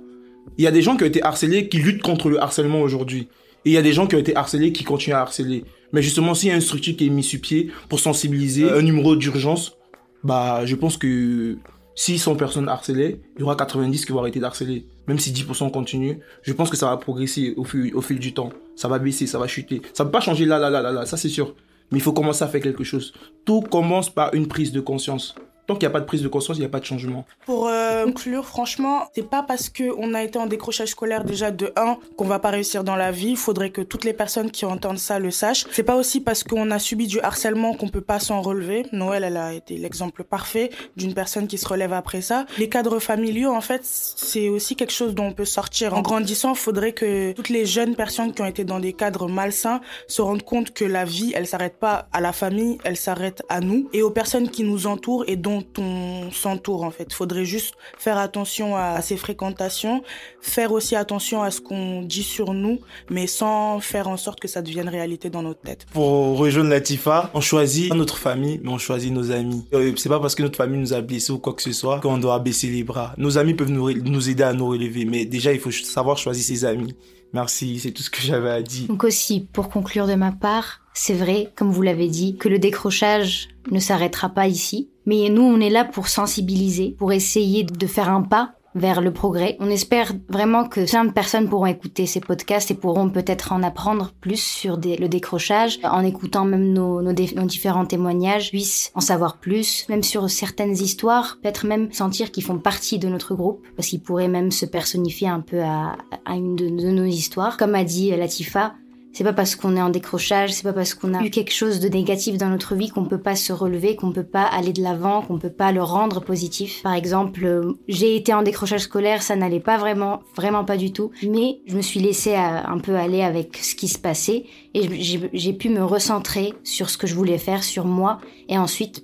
Il 0.56 0.64
y 0.64 0.66
a 0.66 0.70
des 0.70 0.82
gens 0.82 0.96
qui 0.96 1.04
ont 1.04 1.06
été 1.06 1.22
harcelés 1.22 1.68
qui 1.68 1.78
luttent 1.78 2.02
contre 2.02 2.28
le 2.28 2.42
harcèlement 2.42 2.80
aujourd'hui. 2.80 3.28
Et 3.64 3.70
il 3.70 3.72
y 3.72 3.76
a 3.76 3.82
des 3.82 3.92
gens 3.92 4.06
qui 4.06 4.16
ont 4.16 4.18
été 4.18 4.34
harcelés 4.36 4.72
qui 4.72 4.84
continuent 4.84 5.14
à 5.14 5.20
harceler. 5.20 5.64
Mais 5.92 6.02
justement, 6.02 6.34
s'il 6.34 6.48
y 6.48 6.52
a 6.52 6.54
une 6.54 6.60
structure 6.60 6.96
qui 6.96 7.06
est 7.06 7.10
mise 7.10 7.26
sur 7.26 7.40
pied 7.40 7.70
pour 7.88 8.00
sensibiliser, 8.00 8.70
un 8.70 8.82
numéro 8.82 9.16
d'urgence, 9.16 9.76
bah, 10.24 10.64
je 10.64 10.74
pense 10.74 10.96
que 10.96 11.56
si 11.94 12.18
100 12.18 12.36
personnes 12.36 12.68
harcelées, 12.68 13.20
il 13.36 13.40
y 13.40 13.42
aura 13.42 13.56
90 13.56 14.04
qui 14.04 14.12
vont 14.12 14.20
arrêter 14.20 14.40
d'harceler. 14.40 14.86
Même 15.06 15.18
si 15.18 15.32
10% 15.32 15.70
continuent, 15.70 16.18
je 16.42 16.52
pense 16.52 16.70
que 16.70 16.76
ça 16.76 16.86
va 16.86 16.96
progresser 16.96 17.54
au 17.56 17.64
fil, 17.64 17.94
au 17.94 18.00
fil 18.00 18.18
du 18.18 18.34
temps. 18.34 18.50
Ça 18.76 18.88
va 18.88 18.98
baisser, 18.98 19.26
ça 19.26 19.38
va 19.38 19.48
chuter. 19.48 19.82
Ça 19.94 20.04
peut 20.04 20.10
pas 20.10 20.20
changer 20.20 20.44
là, 20.44 20.58
là, 20.58 20.70
là, 20.70 20.80
là, 20.80 20.92
là, 20.92 21.06
ça 21.06 21.16
c'est 21.16 21.28
sûr. 21.28 21.54
Mais 21.90 21.98
il 21.98 22.02
faut 22.02 22.12
commencer 22.12 22.44
à 22.44 22.48
faire 22.48 22.60
quelque 22.60 22.84
chose. 22.84 23.14
Tout 23.44 23.62
commence 23.62 24.10
par 24.10 24.34
une 24.34 24.46
prise 24.46 24.72
de 24.72 24.80
conscience. 24.80 25.34
Tant 25.68 25.74
qu'il 25.74 25.86
n'y 25.86 25.90
a 25.90 25.90
pas 25.90 26.00
de 26.00 26.06
prise 26.06 26.22
de 26.22 26.28
conscience, 26.28 26.56
il 26.56 26.60
n'y 26.60 26.66
a 26.66 26.70
pas 26.70 26.80
de 26.80 26.86
changement. 26.86 27.26
Pour 27.44 27.68
euh, 27.68 28.06
conclure, 28.06 28.46
franchement, 28.46 29.04
c'est 29.14 29.28
pas 29.28 29.42
parce 29.42 29.68
que 29.68 29.84
on 29.98 30.14
a 30.14 30.22
été 30.22 30.38
en 30.38 30.46
décrochage 30.46 30.88
scolaire 30.88 31.24
déjà 31.24 31.50
de 31.50 31.70
1 31.76 31.98
qu'on 32.16 32.24
va 32.24 32.38
pas 32.38 32.48
réussir 32.48 32.84
dans 32.84 32.96
la 32.96 33.12
vie. 33.12 33.32
Il 33.32 33.36
faudrait 33.36 33.68
que 33.68 33.82
toutes 33.82 34.04
les 34.04 34.14
personnes 34.14 34.50
qui 34.50 34.64
entendent 34.64 34.98
ça 34.98 35.18
le 35.18 35.30
sachent. 35.30 35.66
C'est 35.70 35.82
pas 35.82 35.96
aussi 35.96 36.22
parce 36.22 36.42
qu'on 36.42 36.70
a 36.70 36.78
subi 36.78 37.06
du 37.06 37.20
harcèlement 37.20 37.74
qu'on 37.74 37.88
peut 37.88 38.00
pas 38.00 38.18
s'en 38.18 38.40
relever. 38.40 38.86
Noël, 38.92 39.24
elle 39.24 39.36
a 39.36 39.52
été 39.52 39.76
l'exemple 39.76 40.24
parfait 40.24 40.70
d'une 40.96 41.12
personne 41.12 41.46
qui 41.46 41.58
se 41.58 41.68
relève 41.68 41.92
après 41.92 42.22
ça. 42.22 42.46
Les 42.56 42.70
cadres 42.70 42.98
familiaux, 42.98 43.52
en 43.52 43.60
fait, 43.60 43.82
c'est 43.84 44.48
aussi 44.48 44.74
quelque 44.74 44.94
chose 44.94 45.14
dont 45.14 45.26
on 45.26 45.32
peut 45.34 45.44
sortir. 45.44 45.92
En 45.92 46.00
grandissant, 46.00 46.54
il 46.54 46.58
faudrait 46.58 46.92
que 46.92 47.32
toutes 47.32 47.50
les 47.50 47.66
jeunes 47.66 47.94
personnes 47.94 48.32
qui 48.32 48.40
ont 48.40 48.46
été 48.46 48.64
dans 48.64 48.80
des 48.80 48.94
cadres 48.94 49.28
malsains 49.28 49.82
se 50.06 50.22
rendent 50.22 50.44
compte 50.44 50.72
que 50.72 50.86
la 50.86 51.04
vie, 51.04 51.34
elle 51.34 51.46
s'arrête 51.46 51.78
pas 51.78 52.08
à 52.14 52.22
la 52.22 52.32
famille, 52.32 52.78
elle 52.84 52.96
s'arrête 52.96 53.42
à 53.50 53.60
nous 53.60 53.90
et 53.92 54.00
aux 54.00 54.10
personnes 54.10 54.48
qui 54.48 54.64
nous 54.64 54.86
entourent 54.86 55.24
et 55.26 55.36
dont 55.36 55.57
on 55.78 56.30
s'entoure 56.30 56.82
en 56.82 56.90
fait. 56.90 57.06
Il 57.10 57.14
faudrait 57.14 57.44
juste 57.44 57.74
faire 57.98 58.18
attention 58.18 58.76
à 58.76 59.00
ses 59.02 59.16
fréquentations, 59.16 60.02
faire 60.40 60.72
aussi 60.72 60.96
attention 60.96 61.42
à 61.42 61.50
ce 61.50 61.60
qu'on 61.60 62.02
dit 62.02 62.22
sur 62.22 62.52
nous, 62.52 62.80
mais 63.10 63.26
sans 63.26 63.80
faire 63.80 64.08
en 64.08 64.16
sorte 64.16 64.40
que 64.40 64.48
ça 64.48 64.62
devienne 64.62 64.88
réalité 64.88 65.30
dans 65.30 65.42
notre 65.42 65.60
tête. 65.60 65.86
Pour 65.92 66.38
rejoindre 66.38 66.70
Latifa, 66.70 67.30
on 67.34 67.40
choisit 67.40 67.92
notre 67.94 68.18
famille, 68.18 68.60
mais 68.62 68.70
on 68.70 68.78
choisit 68.78 69.12
nos 69.12 69.30
amis. 69.30 69.66
Euh, 69.74 69.92
C'est 69.96 70.08
pas 70.08 70.20
parce 70.20 70.34
que 70.34 70.42
notre 70.42 70.56
famille 70.56 70.80
nous 70.80 70.92
a 70.92 71.00
blessés 71.00 71.32
ou 71.32 71.38
quoi 71.38 71.54
que 71.54 71.62
ce 71.62 71.72
soit 71.72 72.00
qu'on 72.00 72.18
doit 72.18 72.38
baisser 72.38 72.68
les 72.68 72.84
bras. 72.84 73.14
Nos 73.16 73.38
amis 73.38 73.54
peuvent 73.54 73.70
nous, 73.70 73.88
aider 74.28 74.42
à 74.42 74.52
nous 74.52 74.68
relever, 74.68 75.04
mais 75.04 75.24
déjà 75.24 75.52
il 75.52 75.60
faut 75.60 75.70
savoir 75.70 76.18
choisir 76.18 76.44
ses 76.44 76.64
amis. 76.64 76.94
Merci, 77.34 77.78
c'est 77.78 77.90
tout 77.90 78.02
ce 78.02 78.08
que 78.08 78.22
j'avais 78.22 78.50
à 78.50 78.62
dire. 78.62 78.88
Donc 78.88 79.04
aussi, 79.04 79.46
pour 79.52 79.68
conclure 79.68 80.06
de 80.06 80.14
ma 80.14 80.32
part, 80.32 80.80
c'est 80.94 81.14
vrai, 81.14 81.52
comme 81.56 81.70
vous 81.70 81.82
l'avez 81.82 82.08
dit, 82.08 82.36
que 82.36 82.48
le 82.48 82.58
décrochage 82.58 83.48
ne 83.70 83.78
s'arrêtera 83.80 84.30
pas 84.30 84.48
ici. 84.48 84.88
Mais 85.08 85.30
nous, 85.30 85.40
on 85.40 85.58
est 85.58 85.70
là 85.70 85.86
pour 85.86 86.08
sensibiliser, 86.08 86.94
pour 86.98 87.14
essayer 87.14 87.64
de 87.64 87.86
faire 87.86 88.10
un 88.10 88.20
pas 88.20 88.52
vers 88.74 89.00
le 89.00 89.10
progrès. 89.10 89.56
On 89.58 89.70
espère 89.70 90.12
vraiment 90.28 90.68
que 90.68 90.86
plein 90.86 91.06
de 91.06 91.12
personnes 91.12 91.48
pourront 91.48 91.64
écouter 91.64 92.04
ces 92.04 92.20
podcasts 92.20 92.70
et 92.70 92.74
pourront 92.74 93.08
peut-être 93.08 93.52
en 93.52 93.62
apprendre 93.62 94.12
plus 94.20 94.38
sur 94.38 94.76
le 94.76 95.06
décrochage, 95.06 95.78
en 95.82 96.04
écoutant 96.04 96.44
même 96.44 96.74
nos, 96.74 97.10
différents 97.14 97.86
témoignages, 97.86 98.50
puissent 98.50 98.92
en 98.94 99.00
savoir 99.00 99.38
plus, 99.38 99.86
même 99.88 100.02
sur 100.02 100.28
certaines 100.28 100.74
histoires, 100.74 101.38
peut-être 101.42 101.64
même 101.64 101.90
sentir 101.90 102.30
qu'ils 102.30 102.44
font 102.44 102.58
partie 102.58 102.98
de 102.98 103.08
notre 103.08 103.34
groupe, 103.34 103.66
parce 103.76 103.88
qu'ils 103.88 104.02
pourraient 104.02 104.28
même 104.28 104.50
se 104.50 104.66
personnifier 104.66 105.28
un 105.28 105.40
peu 105.40 105.62
à, 105.62 105.96
à 106.26 106.34
une 106.34 106.54
de, 106.54 106.68
de 106.68 106.90
nos 106.90 107.06
histoires. 107.06 107.56
Comme 107.56 107.74
a 107.74 107.82
dit 107.82 108.10
Latifa, 108.10 108.74
c'est 109.18 109.24
pas 109.24 109.32
parce 109.32 109.56
qu'on 109.56 109.76
est 109.76 109.82
en 109.82 109.88
décrochage, 109.88 110.52
c'est 110.52 110.62
pas 110.62 110.72
parce 110.72 110.94
qu'on 110.94 111.12
a 111.12 111.24
eu 111.24 111.30
quelque 111.30 111.52
chose 111.52 111.80
de 111.80 111.88
négatif 111.88 112.38
dans 112.38 112.50
notre 112.50 112.76
vie 112.76 112.88
qu'on 112.88 113.04
peut 113.04 113.20
pas 113.20 113.34
se 113.34 113.52
relever, 113.52 113.96
qu'on 113.96 114.12
peut 114.12 114.22
pas 114.22 114.44
aller 114.44 114.72
de 114.72 114.80
l'avant, 114.80 115.22
qu'on 115.22 115.38
peut 115.38 115.50
pas 115.50 115.72
le 115.72 115.82
rendre 115.82 116.20
positif. 116.20 116.84
Par 116.84 116.94
exemple, 116.94 117.44
euh, 117.44 117.72
j'ai 117.88 118.14
été 118.14 118.32
en 118.32 118.42
décrochage 118.42 118.82
scolaire, 118.82 119.22
ça 119.22 119.34
n'allait 119.34 119.58
pas 119.58 119.76
vraiment, 119.76 120.20
vraiment 120.36 120.64
pas 120.64 120.76
du 120.76 120.92
tout, 120.92 121.10
mais 121.24 121.58
je 121.66 121.74
me 121.74 121.82
suis 121.82 121.98
laissée 121.98 122.36
un 122.36 122.78
peu 122.78 122.94
aller 122.94 123.22
avec 123.22 123.56
ce 123.56 123.74
qui 123.74 123.88
se 123.88 123.98
passait 123.98 124.44
et 124.74 124.88
j'ai 125.32 125.52
pu 125.52 125.68
me 125.68 125.82
recentrer 125.82 126.54
sur 126.62 126.88
ce 126.88 126.96
que 126.96 127.08
je 127.08 127.16
voulais 127.16 127.38
faire, 127.38 127.64
sur 127.64 127.86
moi, 127.86 128.20
et 128.48 128.56
ensuite, 128.56 129.02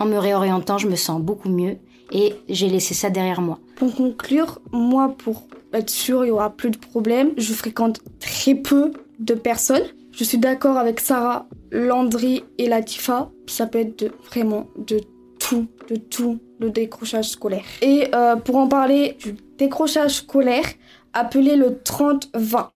en 0.00 0.06
me 0.06 0.16
réorientant, 0.18 0.78
je 0.78 0.88
me 0.88 0.96
sens 0.96 1.22
beaucoup 1.22 1.50
mieux 1.50 1.76
et 2.10 2.34
j'ai 2.48 2.68
laissé 2.68 2.94
ça 2.94 3.10
derrière 3.10 3.40
moi. 3.40 3.60
Pour 3.76 3.94
conclure, 3.94 4.58
moi, 4.72 5.14
pour 5.16 5.46
être 5.72 5.90
sûr 5.90 6.24
il 6.24 6.28
y 6.28 6.30
aura 6.32 6.50
plus 6.50 6.70
de 6.70 6.78
problèmes, 6.78 7.30
je 7.36 7.52
fréquente 7.52 8.00
très 8.18 8.56
peu 8.56 8.92
de 9.22 9.34
personnes. 9.34 9.84
Je 10.12 10.24
suis 10.24 10.38
d'accord 10.38 10.76
avec 10.76 11.00
Sarah, 11.00 11.46
Landry 11.70 12.44
et 12.58 12.68
Latifa. 12.68 13.30
Ça 13.46 13.66
peut 13.66 13.78
être 13.78 14.12
vraiment 14.26 14.66
de 14.76 15.00
tout, 15.38 15.66
de 15.88 15.96
tout 15.96 16.38
le 16.60 16.70
décrochage 16.70 17.30
scolaire. 17.30 17.64
Et 17.80 18.08
euh, 18.14 18.36
pour 18.36 18.56
en 18.56 18.68
parler 18.68 19.16
du 19.20 19.34
décrochage 19.58 20.16
scolaire, 20.16 20.66
appelez 21.12 21.56
le 21.56 21.70
30-20. 21.70 22.68